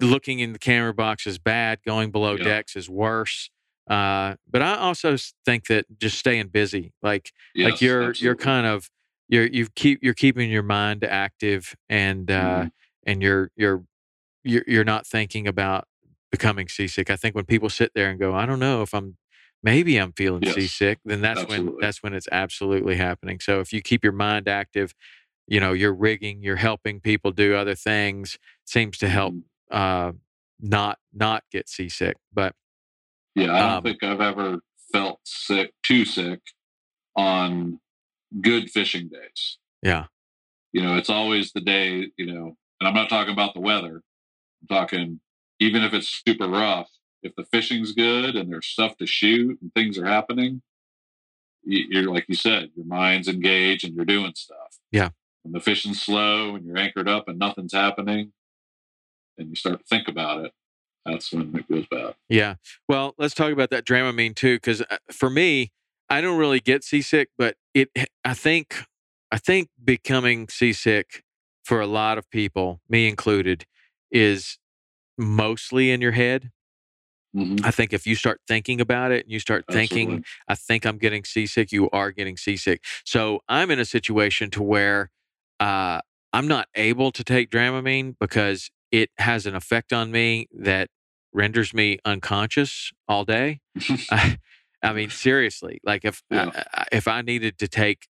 [0.01, 1.79] Looking in the camera box is bad.
[1.85, 2.45] Going below Yeah.
[2.45, 3.51] decks is worse.
[3.89, 5.15] Uh, but I also
[5.45, 7.31] think that just staying busy, like
[7.63, 8.89] like you're you're kind of
[9.29, 12.71] you're you keep you're keeping your mind active and uh Mhm.
[13.05, 13.85] and you're you're
[14.43, 15.87] you're you're not thinking about
[16.31, 17.09] becoming seasick.
[17.09, 19.17] I think when people sit there and go, I don't know if I'm
[19.63, 23.39] maybe I'm feeling Yes, seasick, then that's when that's when it's absolutely happening.
[23.39, 24.93] So if you keep your mind active,
[25.47, 29.47] you know, you're rigging, you're helping people do other things, seems to help Mhm.
[29.71, 30.13] uh
[30.59, 32.17] not not get seasick.
[32.33, 32.55] But
[33.37, 34.59] Yeah, I don't Um, think I've ever
[34.91, 36.41] felt sick, too sick,
[37.15, 37.79] on
[38.41, 39.57] good fishing days.
[39.81, 40.07] yeah.
[40.73, 42.11] You know, it's always the day.
[42.17, 44.03] You know, and I'm not talking about the weather.
[44.61, 45.19] I'm talking
[45.59, 46.89] even if it's super rough.
[47.23, 50.61] If the fishing's good and there's stuff to shoot and things are happening,
[51.63, 54.77] you're like you said, your mind's engaged and you're doing stuff.
[54.91, 55.09] Yeah.
[55.43, 58.33] When the fishing's slow and you're anchored up and nothing's happening,
[59.37, 60.51] and you start to think about it,
[61.07, 62.15] that's when it goes bad.
[62.29, 62.55] Yeah.
[62.87, 65.71] Well, let's talk about that Dramamine too, because for me,
[66.09, 67.89] I don't really get seasick, but it.
[68.23, 68.83] I think,
[69.31, 71.23] I think becoming seasick
[71.65, 73.65] for a lot of people, me included,
[74.11, 74.57] is
[75.17, 76.51] mostly in your head.
[77.35, 77.59] Mhm.
[77.63, 80.97] I think if you start thinking about it and you start thinking, I think I'm
[80.97, 82.83] getting seasick, you are getting seasick.
[83.03, 85.11] So I'm in a situation to where
[85.59, 85.99] uh,
[86.33, 90.89] I'm not able to take Dramamine because it has an effect on me that
[91.37, 93.61] renders me unconscious all day.
[94.11, 94.39] I,
[94.83, 96.51] I mean, seriously, like if Yeah.
[96.73, 98.07] I, if I needed to take,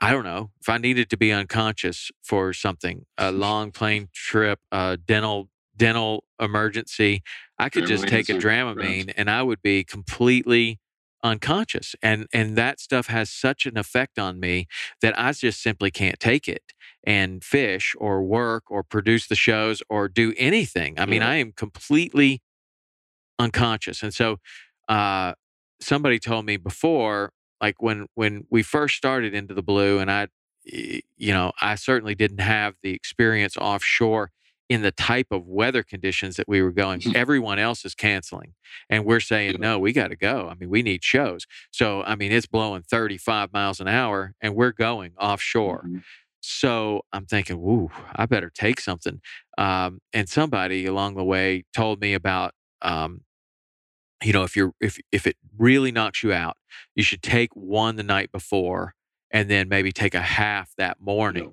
[0.00, 4.58] I don't know, if I needed to be unconscious for something, a long plane trip,
[4.72, 7.22] a dental dental emergency,
[7.58, 10.80] I could just take a Dramamine and I would be completely
[11.22, 11.94] unconscious.
[12.02, 14.66] And and that stuff has such an effect on me
[15.00, 16.72] that I just simply can't take it
[17.06, 20.98] and fish or work or produce the shows or do anything.
[20.98, 21.28] I mean, Yeah.
[21.30, 22.42] I am completely
[23.38, 24.02] unconscious.
[24.02, 24.38] And so
[24.88, 25.34] uh
[25.80, 30.28] somebody told me before like when when we first started into the blue and I,
[30.64, 34.30] you know, I certainly didn't have the experience offshore
[34.68, 37.00] in the type of weather conditions that we were going.
[37.00, 37.14] Mhm.
[37.14, 38.54] Everyone else is canceling
[38.90, 40.48] and we're saying no, we got to go.
[40.48, 41.46] I mean, we need shows.
[41.70, 45.84] So, I mean, it's blowing 35 miles an hour and we're going offshore.
[45.86, 46.02] Mhm.
[46.48, 49.20] So I'm thinking, woo, I better take something.
[49.58, 53.22] Um, and somebody along the way told me about, um,
[54.22, 56.56] you know, if you're if if it really knocks you out,
[56.94, 58.94] you should take one the night before,
[59.30, 61.52] and then maybe take a half that morning,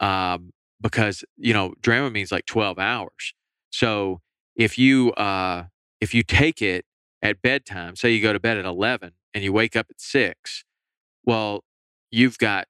[0.00, 3.34] um, because you know Dramamine's like 12 hours.
[3.70, 4.20] So
[4.56, 5.64] if you uh,
[6.00, 6.84] if you take it
[7.22, 10.64] at bedtime, say you go to bed at eleven and you wake up at six,
[11.24, 11.64] well,
[12.10, 12.66] you've got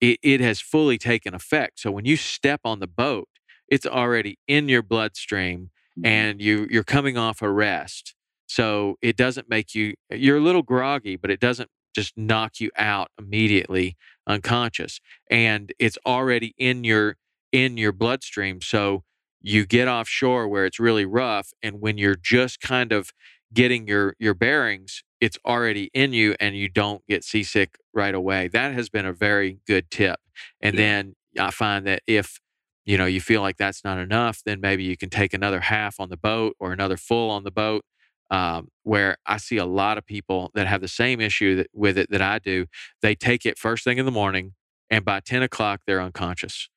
[0.00, 1.80] it, it has fully taken effect.
[1.80, 3.28] So when you step on the boat,
[3.68, 6.06] it's already in your bloodstream Mhm.
[6.06, 8.14] and you you're coming off a rest.
[8.46, 12.70] So it doesn't make you you're a little groggy, but it doesn't just knock you
[12.76, 13.96] out immediately
[14.26, 15.00] unconscious.
[15.30, 17.16] And it's already in your
[17.52, 18.60] in your bloodstream.
[18.60, 19.04] So
[19.42, 23.10] you get offshore where it's really rough and when you're just kind of
[23.52, 28.48] getting your your bearings, it's already in you and you don't get seasick right away.
[28.48, 30.18] That has been a very good tip.
[30.60, 30.78] And Yeah.
[30.78, 32.40] then I find that if
[32.86, 36.00] you know you feel like that's not enough, then maybe you can take another half
[36.00, 37.84] on the boat or another full on the boat.
[38.30, 41.98] Um, where I see a lot of people that have the same issue that, with
[41.98, 42.66] it that I do.
[43.02, 44.54] They take it first thing in the morning,
[44.88, 46.68] and by ten o'clock they're unconscious,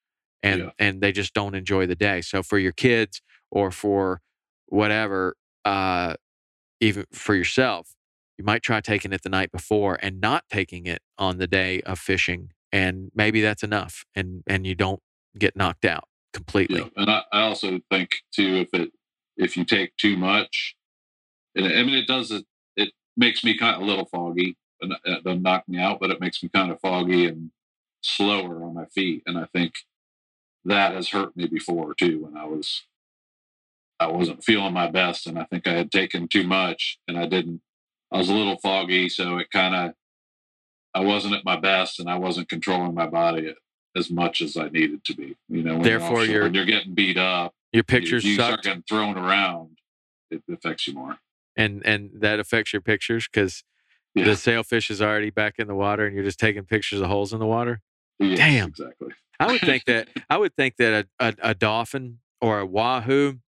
[0.41, 0.71] and Yeah.
[0.79, 2.21] and they just don't enjoy the day.
[2.21, 3.21] So for your kids
[3.51, 4.21] or for
[4.65, 6.15] whatever, uh,
[6.81, 7.93] even for yourself,
[8.43, 11.79] you might try taking it the night before and not taking it on the day
[11.85, 14.99] of fishing, and maybe that's enough, and and you don't
[15.39, 16.81] get knocked out completely.
[16.81, 18.91] Yeah, and I, I also think too if it
[19.37, 20.75] if you take too much,
[21.55, 24.91] and I mean it does it it makes me kind of a little foggy and
[24.91, 27.51] uh, it doesn't knock me out, but it makes me kind of foggy and
[28.01, 29.71] slower on my feet, and I think
[30.65, 32.83] that has hurt me before too when I was
[34.01, 37.25] I wasn't feeling my best, and I think I had taken too much, and I
[37.25, 37.61] didn't.
[38.14, 39.93] I was a little foggy, so it kind of
[40.93, 43.53] I wasn't at my best, and I wasn't controlling my body
[43.97, 45.36] as much as I needed to be.
[45.49, 48.64] You know, when Therefore, you're, offshore you're- getting beat up, Your pictures you start sucked,
[48.66, 49.80] getting thrown around,
[50.32, 51.18] it affects you more.
[51.55, 53.64] and and that affects your pictures because
[54.16, 54.26] Yeah.
[54.26, 57.34] the sailfish is already back in the water, and you're just taking pictures of holes
[57.34, 57.82] in the water.
[58.20, 58.70] Yes, Damn.
[58.70, 59.09] exactly.
[59.39, 63.39] I would think that I would think that a, a, a dolphin or a wahoo,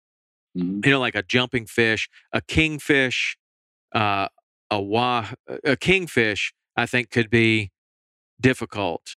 [0.57, 0.83] Mhm.
[0.85, 3.37] you know, like a jumping fish, a kingfish,
[3.93, 4.27] uh,
[4.71, 5.27] a wah,
[5.63, 7.71] a kingfish, I think could be
[8.39, 9.15] difficult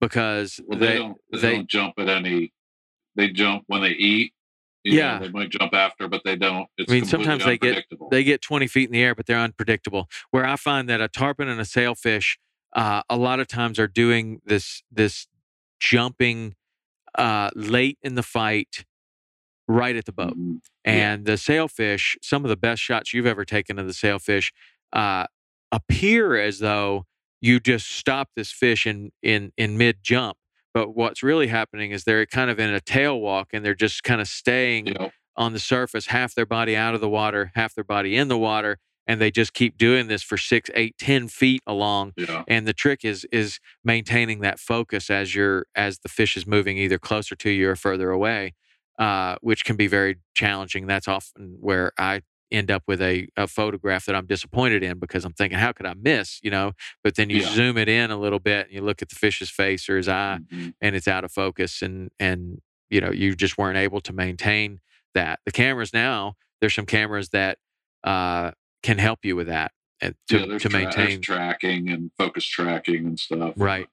[0.00, 2.52] because Well, they, they don't they, they- don't jump at any.
[3.16, 4.32] They jump when they eat.
[4.82, 5.18] You know, Yeah.
[5.20, 6.66] they might jump after, but they don't.
[6.76, 9.38] It's I mean, sometimes they get- they get 20 feet in the air, but they're
[9.38, 10.08] unpredictable.
[10.30, 12.38] Where I find that a tarpon and a sailfish,
[12.74, 15.26] uh, a lot of times are doing this this
[15.80, 16.54] jumping
[17.16, 18.84] uh, late in the fight,
[19.68, 20.36] right at the boat.
[20.36, 20.58] Mhm.
[20.84, 20.92] Yeah.
[20.92, 24.52] And the sailfish, some of the best shots you've ever taken of the sailfish,
[24.94, 25.26] uh,
[25.72, 27.04] appear as though
[27.42, 30.38] you just stop this fish in in in mid jump.
[30.72, 34.02] But what's really happening is they're kind of in a tail walk and they're just
[34.04, 34.96] kind of staying
[35.36, 38.38] on the surface, half their body out of the water, half their body in the
[38.38, 42.14] water, and they just keep doing this for six, eight, ten feet along.
[42.26, 46.46] know, And the trick is is maintaining that focus as you're as the fish is
[46.46, 48.54] moving either closer to you or further away,
[48.98, 50.86] uh, which can be very challenging.
[50.86, 52.22] That's often where I
[52.54, 55.86] end up with a, a photograph that I'm disappointed in because I'm thinking, how could
[55.86, 56.40] I miss?
[56.42, 57.48] You know, but then you Yeah.
[57.54, 60.08] zoom it in a little bit and you look at the fish's face or his
[60.08, 60.74] eye, Mhm.
[60.80, 64.80] and it's out of focus and and you know you just weren't able to maintain
[65.14, 67.58] that the cameras now there's some cameras that
[68.04, 68.50] uh,
[68.82, 73.06] can help you with that and to, yeah, to tra- maintain tracking and focus tracking
[73.06, 73.54] and stuff.
[73.56, 73.88] right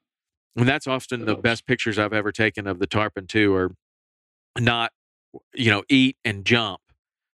[0.56, 3.72] and that's often the best pictures i've ever taken of the tarpon too are
[4.58, 4.92] not
[5.54, 6.80] you know eat and jump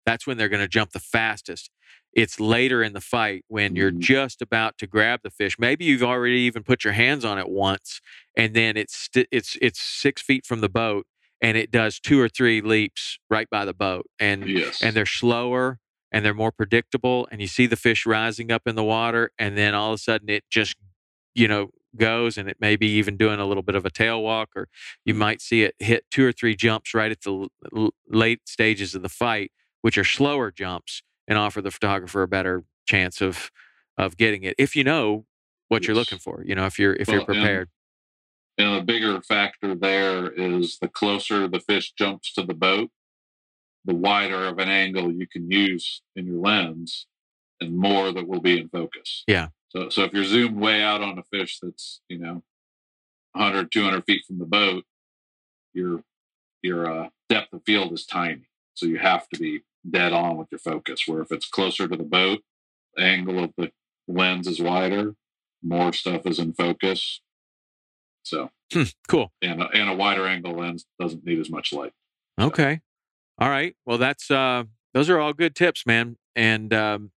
[0.07, 1.69] that's when they're going to jump the fastest
[2.13, 3.99] it's later in the fight when you're Mhm.
[3.99, 7.49] just about to grab the fish maybe you've already even put your hands on it
[7.49, 8.01] once
[8.35, 11.05] and then it's st- it's it's six feet from the boat
[11.41, 14.81] and it does two or three leaps right by the boat and Yes.
[14.81, 15.79] and they're slower
[16.11, 19.57] and they're more predictable and you see the fish rising up in the water and
[19.57, 20.75] then all of a sudden it just
[21.35, 24.21] you know goes and it may be even doing a little bit of a tail
[24.21, 24.67] walk or
[25.03, 28.95] you might see it hit two or three jumps right at the l- late stages
[28.95, 29.51] of the fight
[29.87, 33.49] which are slower jumps and offer the photographer a better chance of
[33.97, 35.25] of getting it if you know
[35.69, 37.69] what you're looking for you know if you're if Well, you're and- prepared
[38.57, 42.89] And a bigger factor there is the closer the fish jumps to the boat,
[43.85, 47.07] the wider of an angle you can use in your lens
[47.61, 49.23] and more that will be in focus.
[49.25, 49.47] Yeah.
[49.69, 52.43] So, so if you're zoomed way out on a fish that's, you know,
[53.33, 54.83] 100, 200 feet from the boat,
[55.73, 56.01] your,
[56.61, 58.47] your uh, depth of field is tiny.
[58.73, 61.03] So you have to be dead on with your focus.
[61.07, 62.41] Where if it's closer to the boat,
[62.95, 63.71] the angle of the
[64.07, 65.15] lens is wider,
[65.63, 67.21] more stuff is in focus.
[68.23, 71.93] So, Hmm, cool and a, and a wider angle lens doesn't need as much light.
[72.39, 72.81] Okay.
[73.39, 73.75] All right.
[73.85, 76.17] Well, that's uh those are all good tips, man.
[76.35, 77.11] And um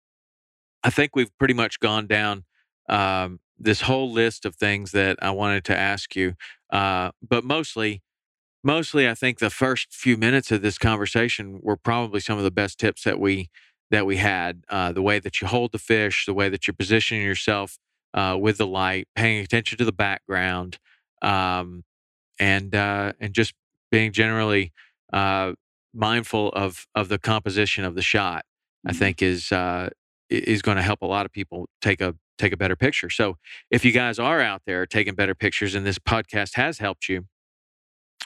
[0.85, 2.45] I think we've pretty much gone down
[2.89, 6.35] um this whole list of things that I wanted to ask you.
[6.71, 8.03] Uh but mostly
[8.69, 12.51] mostly, I think the first few minutes of this conversation were probably some of the
[12.53, 13.49] best tips that we
[13.91, 14.63] that we had.
[14.69, 17.79] Uh, the way that you hold the fish, the way that you're positioning yourself
[18.15, 20.79] uh, with the light, paying attention to the background,
[21.23, 21.85] um,
[22.39, 23.55] and uh, and just
[23.91, 24.73] being generally
[25.13, 25.53] uh,
[25.95, 28.45] mindful of of the composition of the shot.
[28.87, 28.99] I Mhm.
[28.99, 29.91] think is uh,
[30.31, 33.11] is going to help a lot of people take a take a better picture.
[33.11, 33.39] So
[33.71, 37.27] if you guys are out there taking better pictures and this podcast has helped you,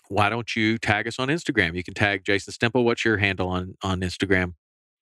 [0.09, 1.75] why don't you tag us on Instagram?
[1.75, 2.85] You can tag Jason Stemple.
[2.85, 4.55] What's your handle on on Instagram?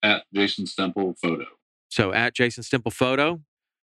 [0.03, 1.45] at Jason Stemple photo.
[1.89, 3.41] So at Jason Stemple Photo,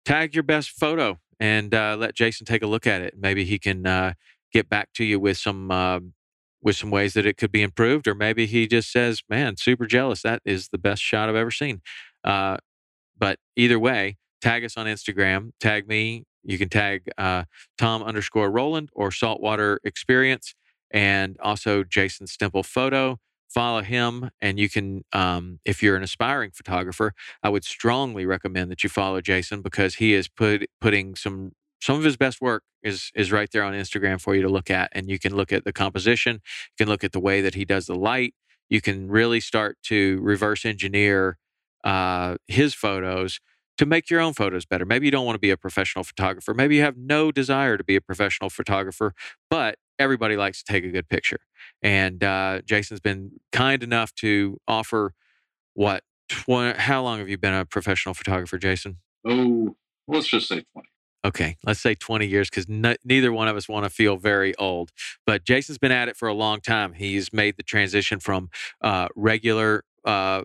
[0.05, 3.15] tag your best photo and uh, let Jason take a look at it.
[3.17, 4.13] Maybe he can uh,
[4.51, 6.13] get back to you with some um
[6.61, 9.85] with some ways that it could be improved, or maybe he just says, "Man, super
[9.85, 10.21] jealous.
[10.21, 11.81] That is the best shot I've ever seen."
[12.23, 12.57] Uh,
[13.17, 15.51] but either way, tag us on Instagram.
[15.59, 16.23] Tag me.
[16.43, 17.43] You can tag uh,
[17.77, 20.55] Tom underscore Rowland or Saltwater Experience,
[20.93, 23.17] and also Jason Stemple Photo.
[23.49, 27.13] Follow him, and you can, um, if you're an aspiring photographer,
[27.43, 31.51] I would strongly recommend that you follow Jason because he is put putting some
[31.81, 34.71] some of his best work is is right there on Instagram for you to look
[34.71, 37.53] at, and you can look at the composition, you can look at the way that
[37.53, 38.33] he does the light,
[38.69, 41.37] you can really start to reverse engineer
[41.83, 43.39] uh, his photos
[43.77, 44.85] to make your own photos better.
[44.85, 46.53] Maybe you don't want to be a professional photographer.
[46.53, 49.13] Maybe you have no desire to be a professional photographer,
[49.49, 51.39] but everybody likes to take a good picture.
[51.81, 55.13] And uh, Jason's been kind enough to offer
[55.73, 56.03] what?
[56.29, 58.97] Tw- how long have you been a professional photographer, Jason?
[59.25, 59.75] Oh,
[60.07, 60.87] let's just say 20.
[61.25, 64.91] Okay, let's say 20 years because neither one of us want to feel very old.
[65.25, 66.93] But Jason's been at it for a long time.
[66.93, 68.49] He's made the transition from
[68.81, 70.43] uh, regular uh,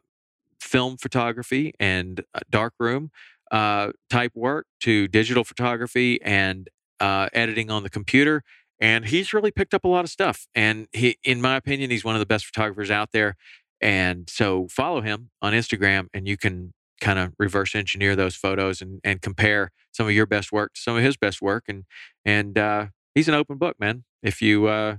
[0.61, 3.11] film photography and uh, darkroom
[3.51, 6.69] uh, type work to digital photography and
[7.01, 8.43] uh, editing on the computer.
[8.81, 10.47] And he's really picked up a lot of stuff.
[10.55, 13.37] And he, in my opinion, he's one of the best photographers out there.
[13.81, 18.81] And so follow him on Instagram and you can kind of reverse engineer those photos
[18.81, 21.65] and, and compare some of your best work to some of his best work.
[21.69, 21.85] And,
[22.25, 24.05] and uh, he's an open book, man.
[24.23, 24.97] If you uh,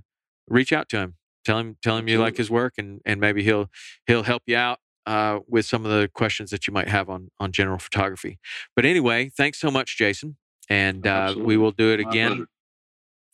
[0.47, 3.43] reach out to him, tell him, tell him you like his work and, and maybe
[3.43, 3.69] he'll,
[4.07, 7.30] he'll help you out uh, with some of the questions that you might have on,
[7.39, 8.39] on general photography.
[8.76, 10.38] But anyway, thanks so much, Jason.
[10.69, 12.45] And uh, we will do it again.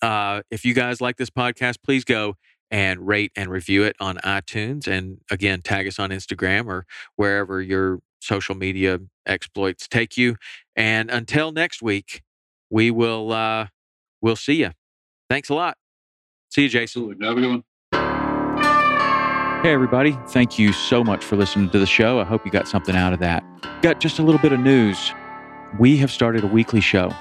[0.02, 2.36] Uh, if you guys like this podcast, please go
[2.72, 4.88] and rate and review it on iTunes.
[4.88, 6.86] And again, tag us on Instagram or
[7.16, 10.36] wherever your social media exploits take you.
[10.76, 12.22] And until next week,
[12.70, 13.68] we will uh,
[14.22, 14.72] we'll see you.
[15.30, 15.78] Thanks a lot.
[16.50, 17.02] See you, Jason.
[17.04, 17.28] Absolutely.
[17.28, 17.64] Have a good one.
[19.64, 20.16] Hey, everybody.
[20.28, 22.20] Thank you so much for listening to the show.
[22.20, 23.44] I hope you got something out of that.
[23.82, 25.12] Got just a little bit of news.
[25.80, 27.12] We have started a weekly show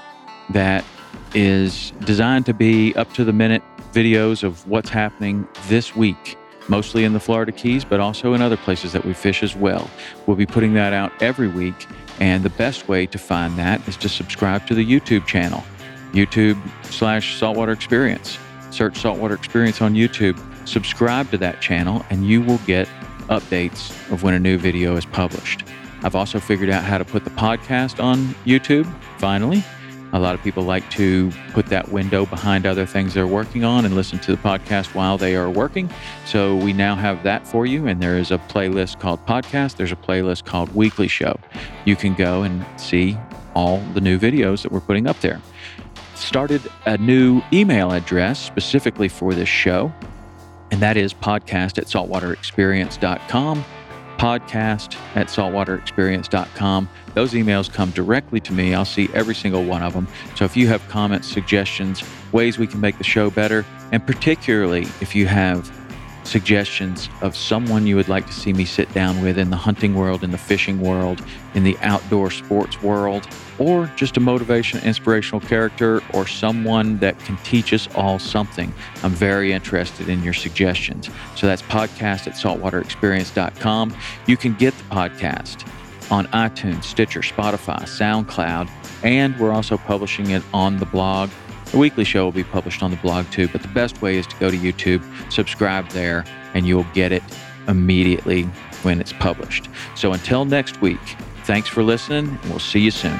[0.51, 0.85] that
[1.33, 6.37] is designed to be up to the minute videos of what's happening this week,
[6.67, 9.89] mostly in the Florida Keys, but also in other places that we fish as well.
[10.25, 11.87] We'll be putting that out every week.
[12.19, 15.63] And the best way to find that is to subscribe to the YouTube channel,
[16.13, 18.37] YouTube slash Saltwater Experience.
[18.71, 22.87] Search Saltwater Experience on YouTube subscribe to that channel and you will get
[23.29, 25.63] updates of when a new video is published.
[26.03, 28.85] I've also figured out how to put the podcast on YouTube,
[29.17, 29.63] finally.
[30.15, 33.85] A lot of people like to put that window behind other things they're working on
[33.85, 35.89] and listen to the podcast while they are working.
[36.25, 37.85] So we now have that for you.
[37.85, 41.37] And there is a playlist called Podcast, there's a playlist called Weekly Show.
[41.85, 43.17] You can go and see
[43.53, 45.41] all the new videos that we're putting up there.
[46.15, 49.93] Started a new email address specifically for this show
[50.71, 53.63] and that is podcast at saltwaterexperience.com.
[54.17, 56.89] Podcast at saltwaterexperience.com.
[57.13, 58.73] Those emails come directly to me.
[58.73, 60.07] I'll see every single one of them.
[60.35, 64.83] So if you have comments, suggestions, ways we can make the show better, and particularly
[65.01, 65.71] if you have
[66.25, 69.95] suggestions of someone you would like to see me sit down with in the hunting
[69.95, 71.23] world, in the fishing world,
[71.53, 73.27] in the outdoor sports world,
[73.59, 78.73] or just a motivation, inspirational character, or someone that can teach us all something.
[79.03, 81.09] I'm very interested in your suggestions.
[81.35, 83.95] So that's podcast at saltwaterexperience.com.
[84.27, 85.69] You can get the podcast
[86.11, 88.69] on iTunes, Stitcher, Spotify, SoundCloud,
[89.03, 91.29] and we're also publishing it on the blog.
[91.75, 94.25] The weekly show will be published on the blog too, but the best way is
[94.27, 96.23] to go to YouTube, subscribe there,
[96.53, 97.21] and you'll get it
[97.67, 98.43] immediately
[98.83, 99.67] when it's published.
[99.93, 101.01] So until next week,
[101.43, 103.19] thanks for listening, and we'll see you soon.